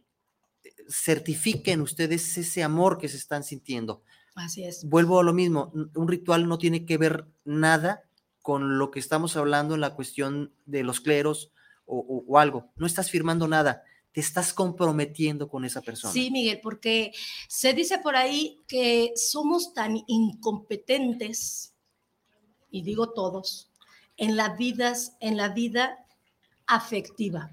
[0.88, 4.02] certifiquen ustedes ese amor que se están sintiendo.
[4.34, 4.84] Así es.
[4.84, 8.02] Vuelvo a lo mismo, un ritual no tiene que ver nada
[8.42, 11.52] con lo que estamos hablando en la cuestión de los cleros
[11.86, 12.72] o, o- o algo.
[12.76, 13.82] No estás firmando nada,
[14.14, 16.12] te estás comprometiendo con esa persona.
[16.12, 17.12] Sí, Miguel, porque
[17.48, 21.74] se dice por ahí que somos tan incompetentes,
[22.70, 23.72] y digo todos,
[24.16, 26.06] en la vidas, en la vida
[26.66, 27.50] afectiva.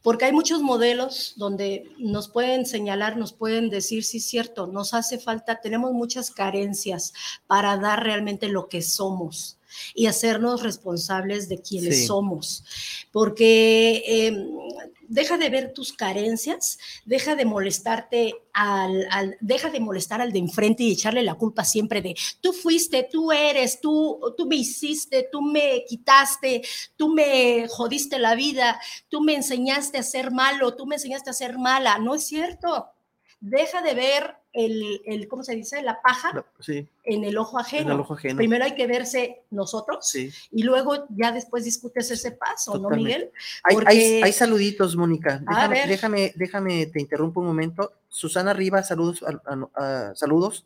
[0.00, 5.18] Porque hay muchos modelos donde nos pueden señalar, nos pueden decir, sí, cierto, nos hace
[5.18, 7.12] falta, tenemos muchas carencias
[7.46, 9.58] para dar realmente lo que somos
[9.94, 12.06] y hacernos responsables de quienes Sí.
[12.06, 12.64] somos.
[13.12, 14.46] Porque eh,
[15.08, 20.82] deja de ver tus carencias, deja de molestarte al, deja de molestar al de enfrente
[20.82, 25.42] y echarle la culpa siempre de tú fuiste, tú eres, tú, tú me hiciste, tú
[25.42, 26.62] me quitaste,
[26.96, 31.34] tú me jodiste la vida, tú me enseñaste a ser malo, tú me enseñaste a
[31.34, 31.98] ser mala.
[31.98, 32.88] No es cierto.
[33.40, 35.82] Deja de ver el, el ¿cómo se dice?
[35.82, 37.82] La paja No, Sí, en el ojo ajeno.
[37.88, 38.36] en el ojo ajeno.
[38.38, 40.30] Primero hay que verse nosotros Sí.
[40.50, 42.88] y luego ya después discutes ese paso, ¿no.
[42.90, 43.30] Miguel?
[43.62, 45.42] Hay, hay- Porque- hay saluditos, Mónica.
[45.46, 47.92] Déjame, déjame, déjame, te interrumpo un momento.
[48.08, 49.22] Susana Rivas, saludos.
[49.22, 50.64] a- a- a- saludos.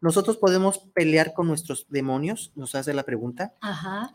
[0.00, 3.54] Nosotros podemos pelear con nuestros demonios, nos hace la pregunta.
[3.60, 4.12] Ajá.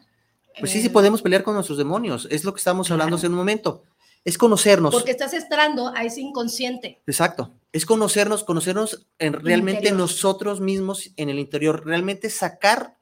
[0.60, 2.28] Pues sí, sí Eh, podemos pelear con nuestros demonios.
[2.30, 3.18] Es lo que estamos hablando Claro.
[3.18, 3.84] hace un momento.
[4.28, 4.94] Es conocernos.
[4.94, 7.02] Porque estás entrando a ese inconsciente.
[7.08, 7.54] Exacto.
[7.72, 10.00] Es conocernos, conocernos en realmente Interior.
[10.00, 12.98] nosotros mismos en el interior, realmente sacar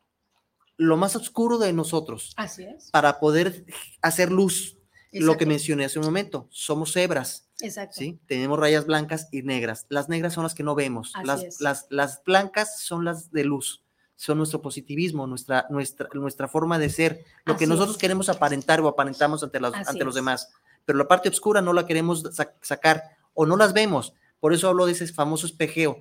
[0.78, 2.92] lo más oscuro de nosotros Así es.
[2.92, 3.66] para poder
[4.04, 4.78] hacer luz.
[5.12, 7.96] Lo que mencioné hace un momento, somos cebras, Exacto.
[7.98, 8.20] ¿sí?
[8.28, 9.88] Tenemos rayas blancas y negras.
[9.90, 11.12] Las negras son las que no vemos.
[11.16, 11.62] Así Las, es.
[11.62, 13.82] las, las blancas son las de luz.
[14.18, 18.02] Son nuestro positivismo, nuestra, nuestra, nuestra forma de ser, lo que nosotros es.
[18.02, 20.50] queremos aparentar o aparentamos ante, las, Así ante los demás.
[20.86, 24.14] Pero la parte oscura no la queremos sa- sacar o no las vemos.
[24.40, 25.98] Por eso hablo de ese famoso espejeo.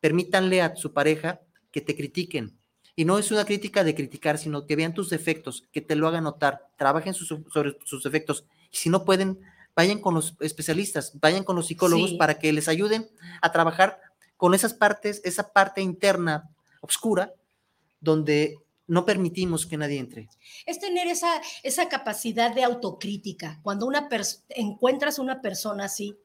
[0.00, 1.40] Permítanle a su pareja
[1.72, 2.56] que te critiquen.
[2.94, 6.08] Y no es una crítica de criticar, sino que vean tus defectos, que te lo
[6.08, 8.44] hagan notar, trabajen sus- sobre sus defectos.
[8.72, 9.40] Y si no pueden,
[9.76, 12.16] vayan con los especialistas, vayan con los psicólogos Sí.
[12.16, 13.08] para que les ayuden
[13.40, 14.00] a trabajar
[14.36, 16.48] con esas partes, esa parte interna
[16.80, 17.32] oscura,
[18.00, 18.56] donde
[18.88, 20.28] no permitimos que nadie entre.
[20.66, 23.60] Es tener esa, esa capacidad de autocrítica.
[23.62, 24.08] Cuando una
[24.48, 26.16] encuentras una persona así,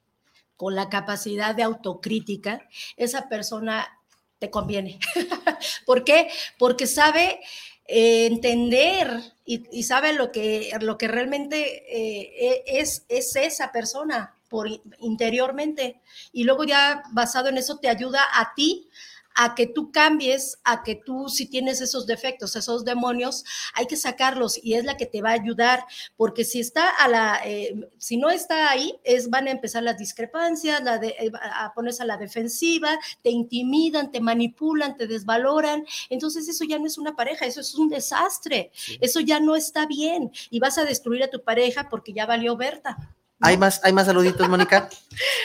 [0.55, 3.99] con la capacidad de autocrítica, esa persona
[4.39, 4.99] te conviene.
[5.86, 6.30] ¿Por qué?
[6.57, 7.39] Porque sabe
[7.86, 9.09] eh, entender
[9.45, 14.68] y, y sabe lo que, lo que realmente eh, e- es, es esa persona por
[14.68, 15.99] in- interiormente.
[16.32, 18.89] Y luego ya basado en eso te ayuda a ti
[19.36, 23.98] a que tú cambies, a que tú si tienes esos defectos, esos demonios, hay que
[23.98, 27.90] sacarlos y es la que te va a ayudar, porque si está a la, eh,
[27.98, 32.04] si no está ahí, es, van a empezar las discrepancias, la de, eh, a ponerse
[32.04, 37.16] a la defensiva, te intimidan, te manipulan, te desvaloran, entonces eso ya no es una
[37.16, 38.72] pareja, eso es un desastre,
[39.02, 42.56] eso ya no está bien y vas a destruir a tu pareja porque ya valió
[42.56, 42.98] Berta.
[43.00, 43.48] ¿no?
[43.48, 44.90] ¿Hay más, hay más saluditos, Mónica?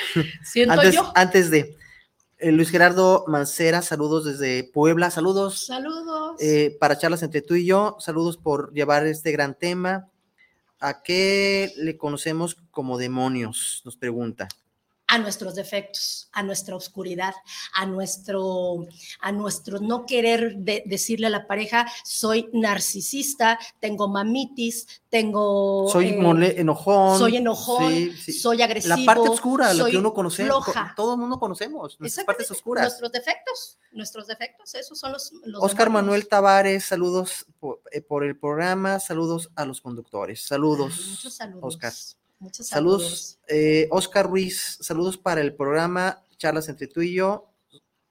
[0.45, 1.12] Siento antes, yo.
[1.14, 1.77] antes de
[2.39, 6.36] eh, Luis Gerardo Mancera, saludos desde Puebla, saludos Saludos.
[6.41, 10.09] eh, para charlas entre tú y yo, saludos por llevar este gran tema.
[10.80, 13.82] ¿A qué le conocemos como demonios?
[13.84, 14.47] Nos pregunta.
[15.09, 17.34] A nuestros defectos, a nuestra oscuridad,
[17.74, 18.86] a nuestro,
[19.20, 25.88] a nuestro no querer de- decirle a la pareja, soy narcisista, tengo mamitis, tengo...
[25.90, 27.18] Soy eh, enojón.
[27.18, 28.32] soy enojón, sí, sí.
[28.34, 28.96] soy agresivo.
[28.96, 30.92] La parte oscura, lo que uno conoce, floja.
[30.94, 32.84] todo el mundo conocemos, nuestras partes oscuras.
[32.84, 35.32] Nuestros defectos, nuestros defectos, esos son los...
[35.44, 36.04] los Oscar demonios.
[36.04, 40.92] Manuel Tavares, saludos por, eh, por el programa, saludos a los conductores, saludos.
[40.98, 41.64] Ay, muchos saludos.
[41.64, 41.94] Oscar.
[42.41, 43.39] Muchos Saludos, saludos.
[43.49, 47.51] eh, Oscar Ruiz, saludos para el programa Charlas entre tú y yo.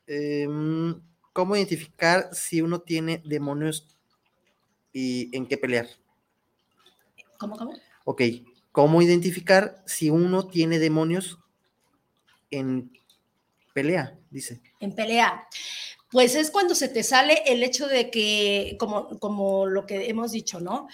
[0.06, 1.02] Em,
[1.34, 3.88] ¿Cómo identificar si uno tiene demonios
[4.92, 5.88] y en qué pelear?
[7.38, 7.74] ¿Cómo, cómo?
[8.06, 8.22] Ok,
[8.72, 11.38] ¿cómo identificar si uno tiene demonios
[12.50, 12.92] en
[13.74, 14.18] pelea?
[14.32, 14.62] Dice.
[14.80, 15.48] En pelea.
[16.10, 20.32] Pues es cuando se te sale el hecho de que, como, como lo que hemos
[20.32, 20.88] dicho, ¿no?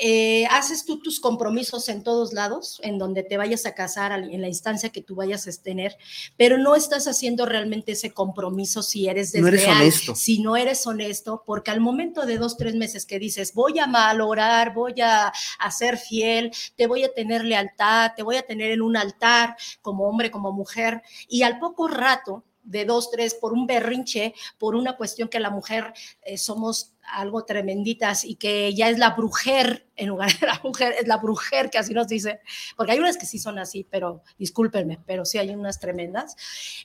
[0.00, 4.40] Eh, haces tú tus compromisos en todos lados, en donde te vayas a casar, en
[4.40, 5.96] la instancia que tú vayas a tener,
[6.36, 10.14] pero no estás haciendo realmente ese compromiso si eres desleal, No eres honesto.
[10.14, 13.88] si no eres honesto, porque al momento de dos, tres meses que dices, voy a
[13.88, 18.70] malograr, voy a, a ser fiel, te voy a tener lealtad, te voy a tener
[18.70, 23.52] en un altar como hombre, como mujer, y al poco rato de dos, tres, por
[23.52, 25.92] un berrinche, por una cuestión que la mujer
[26.22, 30.94] eh, somos algo tremenditas y que ya es la brujer, en lugar de la mujer,
[31.00, 32.40] es la brujer que así nos dice,
[32.76, 36.36] porque hay unas que sí son así, pero discúlpenme, pero sí hay unas tremendas,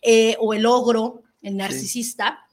[0.01, 2.47] eh, o el ogro, el narcisista,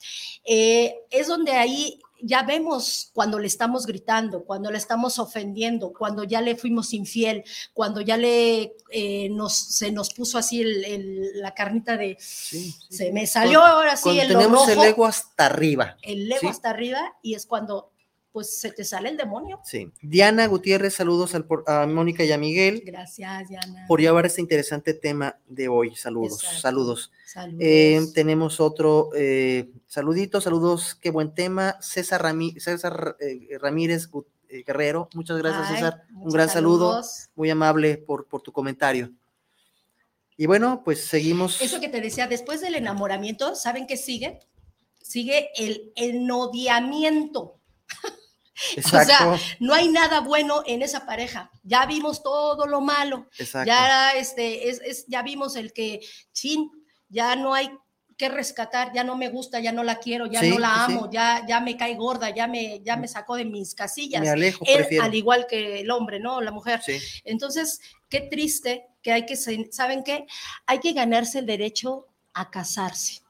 [0.45, 6.25] eh, es donde ahí ya vemos cuando le estamos gritando, cuando le estamos ofendiendo, cuando
[6.25, 11.41] ya le fuimos infiel, cuando ya le eh, nos, se nos puso así el- el-
[11.41, 12.97] la carnita de Sí, sí.
[12.97, 15.97] se me salió ahora sí el tenemos el ego hasta arriba.
[16.03, 16.47] el ego ¿sí?
[16.49, 17.90] hasta arriba y es cuando
[18.33, 19.61] pues se te sale el demonio.
[19.65, 19.91] Sí.
[20.03, 23.85] Diana Gutiérrez, saludos al a Mónica y a Miguel Gracias, Diana.
[23.89, 25.97] por llevar este interesante tema de hoy.
[25.97, 26.61] Saludos, Exacto.
[26.61, 27.13] saludos.
[27.27, 27.61] Saludos.
[27.61, 31.77] Eh, tenemos otro eh, saludito, saludos, qué buen tema.
[31.81, 34.09] César, Ramí- César eh, Ramírez
[34.49, 37.29] eh, Guerrero, muchas gracias Ay, César, un gran saludo, saludos.
[37.37, 39.11] muy amable por, por tu comentario.
[40.37, 41.61] Y bueno, pues seguimos.
[41.61, 44.39] Eso que te decía, después del enamoramiento, ¿saben qué sigue?
[45.03, 47.57] Sigue el enodiamiento.
[48.77, 51.51] Exacto, sea, No hay nada bueno en esa pareja.
[51.63, 53.27] Ya vimos todo lo malo.
[53.39, 53.67] exacto.
[53.67, 56.01] Ya, este, es, es- ya vimos el que,
[56.33, 56.71] chin,
[57.09, 57.71] ya no hay
[58.17, 60.93] que rescatar, ya no me gusta, ya no la quiero, ya Sí, no la sí,
[60.93, 64.21] amo, ya, ya me cae gorda, ya me, ya me sacó de mis casillas.
[64.21, 65.05] Me alejo, Él, prefiero.
[65.05, 66.43] al igual que el hombre, ¿no?
[66.43, 66.83] La mujer.
[66.85, 67.81] Sí, Entonces,
[68.11, 70.27] qué triste que hay que, ¿saben qué?
[70.67, 73.23] Hay que ganarse el derecho a casarse,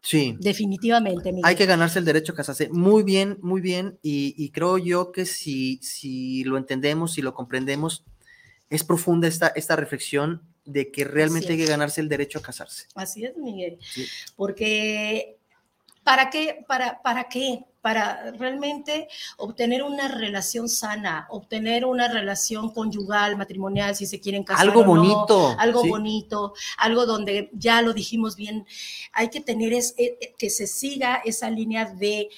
[0.00, 0.36] sí.
[0.40, 1.44] definitivamente, Miguel.
[1.44, 2.68] Hay que ganarse el derecho a casarse.
[2.70, 3.98] Muy bien, muy bien.
[4.02, 8.04] Y, y creo yo que si, si lo entendemos, si lo comprendemos,
[8.70, 12.86] es profunda esta, esta reflexión de que realmente hay que ganarse el derecho a casarse.
[12.94, 13.78] Así es, Miguel.
[13.80, 14.06] Sí.
[14.36, 15.37] Porque,
[16.04, 16.64] ¿para qué?
[16.66, 17.64] ¿Para, ¿Para qué?
[17.80, 24.66] Para realmente obtener una relación sana, obtener una relación conyugal, matrimonial, si se quieren casar.
[24.66, 25.56] Algo o no, bonito.
[25.58, 25.88] algo sí.
[25.88, 28.66] bonito, algo donde ya lo dijimos bien,
[29.12, 32.28] hay que tener es, eh, eh, que se siga esa línea de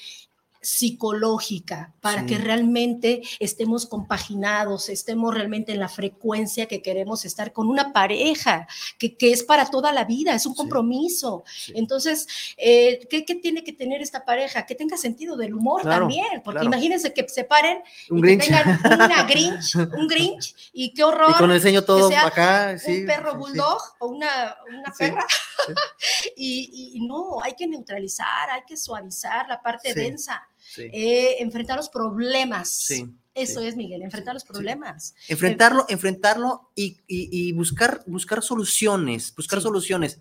[0.61, 2.27] psicológica para Sí.
[2.27, 8.67] que realmente estemos compaginados, estemos realmente en la frecuencia que queremos estar con una pareja,
[8.99, 10.59] que, que es para toda la vida, es un Sí.
[10.59, 11.45] compromiso.
[11.47, 11.73] Sí.
[11.77, 14.67] Entonces, eh, ¿qué, qué tiene que tener esta pareja?
[14.67, 16.67] Que tenga sentido del humor Claro, también, porque claro.
[16.67, 18.45] imagínense que se paren Un y que Grinch.
[18.45, 22.79] tengan una Grinch, un Grinch, y qué horror Y con el ceño todo acá.
[22.79, 23.39] Sí, un perro sí, sí.
[23.39, 25.27] bulldog o una, una Sí, perra.
[26.37, 31.37] y, y no, hay que neutralizar, hay que suavizar la parte Sí, densa, Sí, eh,
[31.41, 32.69] enfrentar los problemas.
[32.71, 33.09] sí.
[33.33, 33.67] Eso sí.
[33.69, 35.15] es, Miguel, enfrentar los problemas.
[35.29, 40.21] Enfrentarlo, enfrentarlo y, y- y buscar, buscar soluciones, buscar soluciones.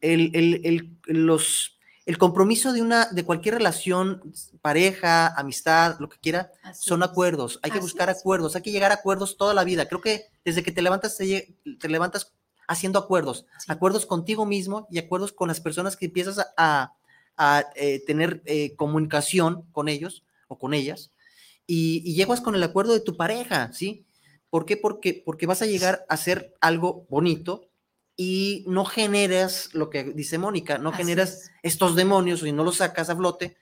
[0.00, 4.22] El, el- el- los, el compromiso de una, de cualquier relación,
[4.62, 7.08] pareja, amistad, lo que quiera, Así son es.
[7.10, 7.60] acuerdos.
[7.62, 8.18] Hay que buscar es.
[8.18, 9.86] acuerdos, hay que llegar a acuerdos toda la vida.
[9.86, 12.32] Creo que desde que te levantas, te, te levantas
[12.68, 16.92] haciendo acuerdos, acuerdos contigo mismo y acuerdos con las personas que empiezas a, a-
[17.36, 21.12] a, eh, tener eh, comunicación con ellos o con ellas
[21.66, 24.06] y, y llegas con el acuerdo de tu pareja, ¿sí?
[24.50, 24.76] ¿Por qué?
[24.76, 27.68] Porque, porque vas a llegar a hacer algo bonito
[28.16, 31.50] y no generas lo que dice Mónica, no Así generas es.
[31.62, 33.56] estos demonios y no los sacas a flote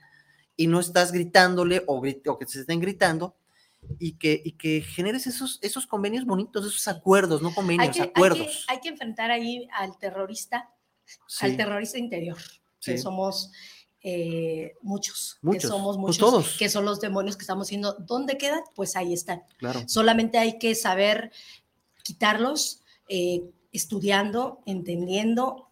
[0.57, 3.35] y no estás gritándole o, o que se estén gritando
[3.99, 7.93] y que, y que generes esos, esos convenios bonitos, esos acuerdos, no Hay convenios, hay,
[7.93, 8.65] que, acuerdos.
[8.69, 10.71] hay que enfrentar ahí al terrorista,
[11.27, 12.39] Sí, al terrorista interior,
[12.85, 13.51] que somos
[14.03, 16.57] eh, muchos, que Muchos, somos pues muchos, todos.
[16.59, 17.95] que son los demonios que estamos siendo.
[17.95, 18.61] ¿Dónde quedan?
[18.75, 19.43] Pues ahí están.
[19.57, 19.83] claro.
[19.87, 21.33] Solamente hay que saber
[22.03, 25.69] quitarlos eh, estudiando, entendiendo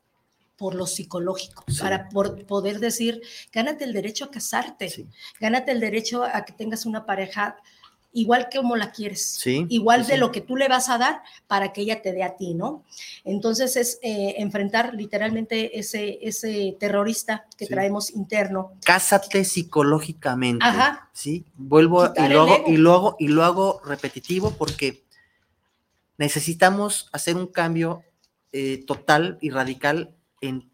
[0.57, 1.81] por lo psicológico, Sí.
[1.81, 3.21] para por poder decir,
[3.53, 5.09] gánate el derecho a casarte, Sí,
[5.41, 7.57] gánate el derecho a que tengas una pareja
[8.13, 10.99] igual que como la quieres, sí, igual sí, de lo que tú le vas a
[10.99, 12.85] dar para que ella te dé a ti, ¿no?
[13.25, 17.73] Entonces es eh, enfrentar literalmente ese, ese terrorista que Sí.
[17.73, 18.73] traemos interno.
[18.85, 20.65] Cásate psicológicamente.
[20.65, 21.09] Ajá.
[21.13, 25.03] Sí, vuelvo Quitar y lo, hago, y lo hago y lo hago repetitivo porque
[26.19, 28.03] necesitamos hacer un cambio
[28.53, 30.71] eh, total y radical en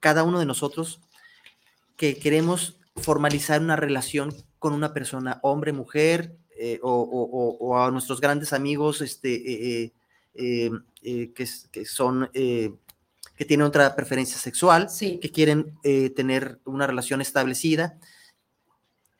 [0.00, 1.00] cada uno de nosotros
[1.96, 7.78] que queremos formalizar una relación con una persona, hombre, mujer, eh, o, o- o- o
[7.78, 9.92] a nuestros grandes amigos este, eh,
[10.34, 11.46] eh, que,
[11.86, 15.18] son que tienen otra preferencia sexual, Sí.
[15.20, 15.74] que quieren
[16.14, 17.98] tener una relación establecida,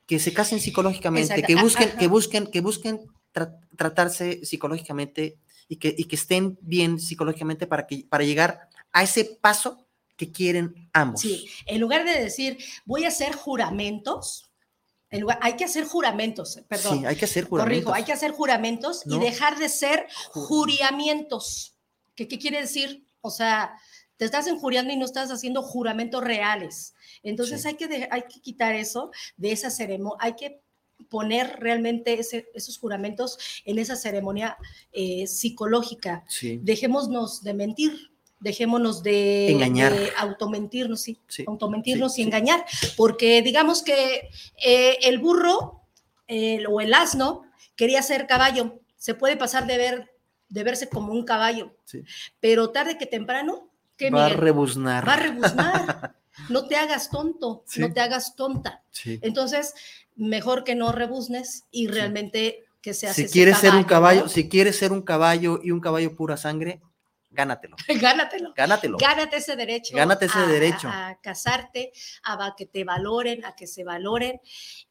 [0.07, 1.47] que se casen psicológicamente, Exacto.
[1.47, 1.99] que busquen, ajá.
[1.99, 3.01] que busquen, que busquen
[3.35, 5.37] tra- tratarse psicológicamente
[5.69, 9.85] y que, y que estén bien psicológicamente para, que, para llegar a ese paso
[10.17, 11.21] que quieren ambos.
[11.21, 14.49] Sí, en lugar de decir, voy a hacer juramentos,
[15.11, 16.99] en lugar- hay que hacer juramentos, perdón.
[17.01, 17.95] Sí, hay que hacer Corrijo, juramentos.
[17.95, 19.17] hay que hacer juramentos No.
[19.17, 21.75] y dejar de ser Ju- juriamientos.
[22.15, 23.07] ¿Qué, ¿Qué quiere decir?
[23.21, 23.77] O sea,
[24.17, 26.95] te estás injuriando y no estás haciendo juramentos reales.
[27.23, 27.69] Entonces Sí.
[27.69, 30.61] hay, que de- hay que quitar eso de esa ceremonia, hay que
[31.11, 34.57] poner realmente ese- esos juramentos en esa ceremonia
[34.93, 36.25] eh, psicológica.
[36.29, 39.93] Sí, Dejémonos de mentir, dejémonos de, Engañar.
[39.93, 41.45] de automentirnos, sí, sí.
[41.47, 42.29] automentirnos sí, y sí.
[42.29, 42.65] engañar,
[42.97, 44.29] porque digamos que
[44.65, 45.83] eh, el burro
[46.27, 47.43] el- o el asno
[47.77, 50.13] quería ser caballo, se puede pasar de ver
[50.49, 52.03] de verse como un caballo, Sí.
[52.41, 55.07] pero tarde que temprano, ¿qué Va a rebuznar.
[55.09, 56.15] Va a rebuznar.
[56.51, 58.83] No te hagas tonto, no te hagas tonta.
[59.23, 59.73] Entonces,
[60.17, 64.29] mejor que no rebuznes y realmente que seas Si quieres ser un caballo, ¿no?
[64.29, 66.83] si quieres ser un caballo y un caballo pura sangre,
[67.37, 67.77] gánatelo.
[68.01, 68.53] Gánatelo.
[68.57, 68.99] Gánatelo.
[68.99, 69.97] Gánate ese derecho.
[69.97, 70.89] Gánate ese a- derecho.
[70.89, 71.93] A, a casarte,
[72.25, 74.41] a, que te valoren, a que se valoren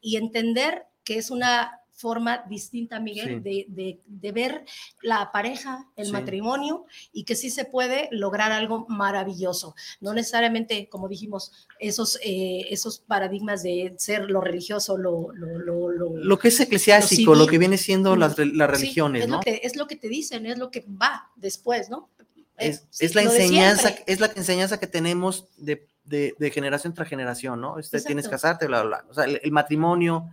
[0.00, 3.40] y entender que es una forma distinta, Miguel, Sí.
[3.40, 4.66] de, de- de ver
[5.00, 6.12] la pareja, el Sí.
[6.12, 9.74] matrimonio y que sí se puede lograr algo maravilloso.
[10.02, 15.32] No necesariamente, como dijimos, esos, eh, esos paradigmas de ser lo religioso, lo...
[15.32, 19.22] lo, lo, lo- Lo que es eclesiástico, lo que viene siendo las, las Sí, religiones,
[19.22, 19.36] es ¿no?
[19.36, 22.10] Lo que, es lo que te dicen, es lo que va después, ¿no?
[22.58, 26.50] Es, Eh, es la lo de enseñanza, es la enseñanza que tenemos de, de- de
[26.50, 27.78] generación tras generación, ¿no?
[27.78, 29.10] Este, tienes que casarte, bla, bla, bla.
[29.10, 30.30] O sea, el, el matrimonio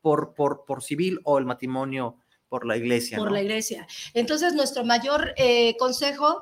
[0.00, 2.16] por, por, por civil o el matrimonio
[2.48, 3.16] por la iglesia.
[3.18, 3.34] por ¿no?
[3.34, 3.86] la iglesia.
[4.14, 6.40] Entonces, nuestro mayor eh, consejo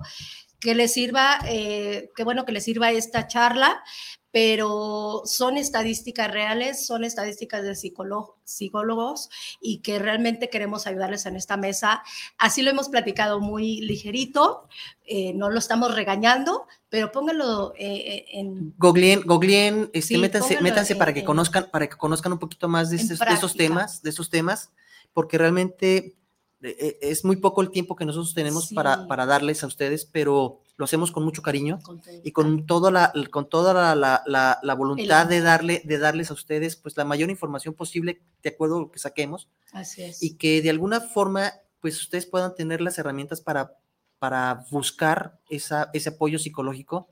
[0.61, 3.83] que le sirva, eh, qué bueno que le sirva esta charla,
[4.31, 11.37] pero son estadísticas reales, son estadísticas de psicólogo- psicólogos y que realmente queremos ayudarles en
[11.37, 12.03] esta mesa.
[12.37, 14.69] Así lo hemos platicado muy ligerito,
[15.07, 18.75] eh, no lo estamos regañando, pero pónganlo eh, en...
[18.79, 22.39] Googleen, googleen, este, Sí, métanse, métanse para en- que en- conozcan, para que conozcan un
[22.39, 24.71] poquito más de, en esos- de esos temas, de esos temas,
[25.15, 26.17] porque realmente
[26.61, 28.75] eh, eh, es muy poco el tiempo que nosotros tenemos Sí.
[28.75, 31.79] para, para darles a ustedes, pero lo hacemos con mucho cariño
[32.25, 36.31] y con toda la, con toda la, la- la- la voluntad de darle, de darles
[36.31, 39.49] a ustedes pues la mayor información posible de acuerdo a lo que saquemos.
[39.73, 40.23] Así es.
[40.23, 43.73] y que de alguna forma pues ustedes puedan tener las herramientas para,
[44.19, 47.09] para buscar esa, ese apoyo psicológico,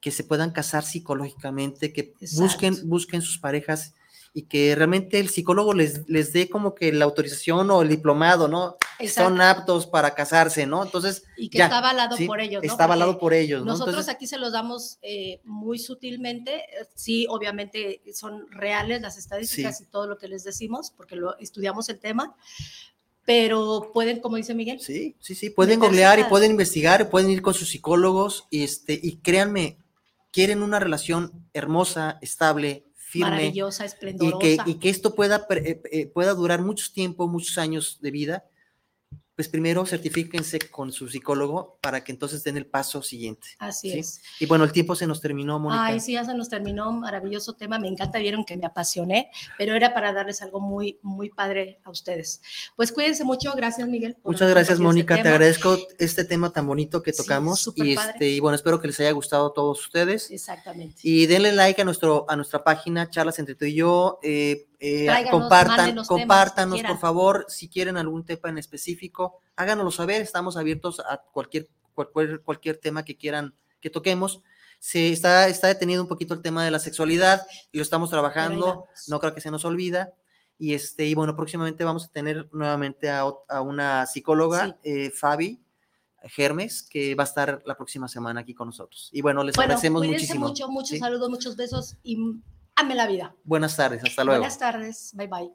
[0.00, 3.94] que se puedan casar psicológicamente, que busquen, busquen sus parejas
[4.32, 8.46] y que realmente el psicólogo les, les dé como que la autorización o el diplomado,
[8.46, 8.76] ¿no?
[9.00, 9.30] Exacto.
[9.30, 10.84] Son aptos para casarse, ¿no?
[10.84, 12.26] Entonces, y que ya, está avalado ¿sí?
[12.26, 12.62] por ellos.
[12.62, 12.70] ¿no?
[12.70, 13.72] está avalado por ellos, ¿no?
[13.72, 16.64] Nosotros Entonces, aquí se los damos eh, muy sutilmente.
[16.94, 19.84] Sí, obviamente son reales las estadísticas Sí.
[19.84, 22.36] y todo lo que les decimos, porque lo estudiamos el tema,
[23.24, 27.42] pero pueden, como dice Miguel, Sí, sí, sí, pueden googlear y pueden investigar, pueden ir
[27.42, 29.76] con sus psicólogos y este y créanme,
[30.30, 34.38] quieren una relación hermosa, estable, firme maravillosa, y esplendorosa.
[34.38, 38.44] que, y que esto pueda eh, eh, pueda durar mucho tiempo, muchos años de vida.
[39.40, 43.48] Pues primero certifíquense con su psicólogo para que entonces den el paso siguiente.
[43.58, 43.98] Así ¿sí?
[44.00, 44.20] es.
[44.38, 45.82] Y bueno, el tiempo se nos terminó, Mónica.
[45.82, 49.74] Ay, sí, ya se nos terminó, maravilloso tema, me encanta, vieron que me apasioné, pero
[49.74, 52.42] era para darles algo muy, muy padre a ustedes.
[52.76, 54.18] Pues cuídense mucho, gracias Miguel.
[54.24, 55.14] Muchas gracias, este Mónica.
[55.22, 57.60] Te agradezco este tema tan bonito que Sí, tocamos.
[57.60, 60.30] súper y, este, y bueno, espero que les haya gustado a todos ustedes.
[60.30, 60.96] Exactamente.
[61.02, 64.18] Y denle like a, nuestro, a nuestra página, Charlas entre tú y yo.
[64.22, 70.22] eh, eh, compartan, compártanos, por favor, si quieren algún tema en específico, háganoslo saber.
[70.22, 74.42] Estamos abiertos a cualquier, cualquier, cualquier tema que quieran que toquemos.
[74.78, 78.86] Se está, está detenido un poquito el tema de la sexualidad y lo estamos trabajando.
[79.08, 80.14] No creo que se nos olvida.
[80.58, 85.62] Y este, y bueno, próximamente vamos a tener nuevamente a, a una psicóloga, eh, Fabi
[86.24, 89.08] Germes, que va a estar la próxima semana aquí con nosotros.
[89.12, 90.48] Y bueno, les Bueno, agradecemos muchísimo.
[90.48, 90.98] mucho, muchos ¿sí?
[90.98, 92.18] saludos, muchos besos y
[92.80, 93.34] ame la vida.
[93.44, 94.40] Buenas tardes, hasta luego.
[94.40, 95.50] Buenas tardes, bye bye.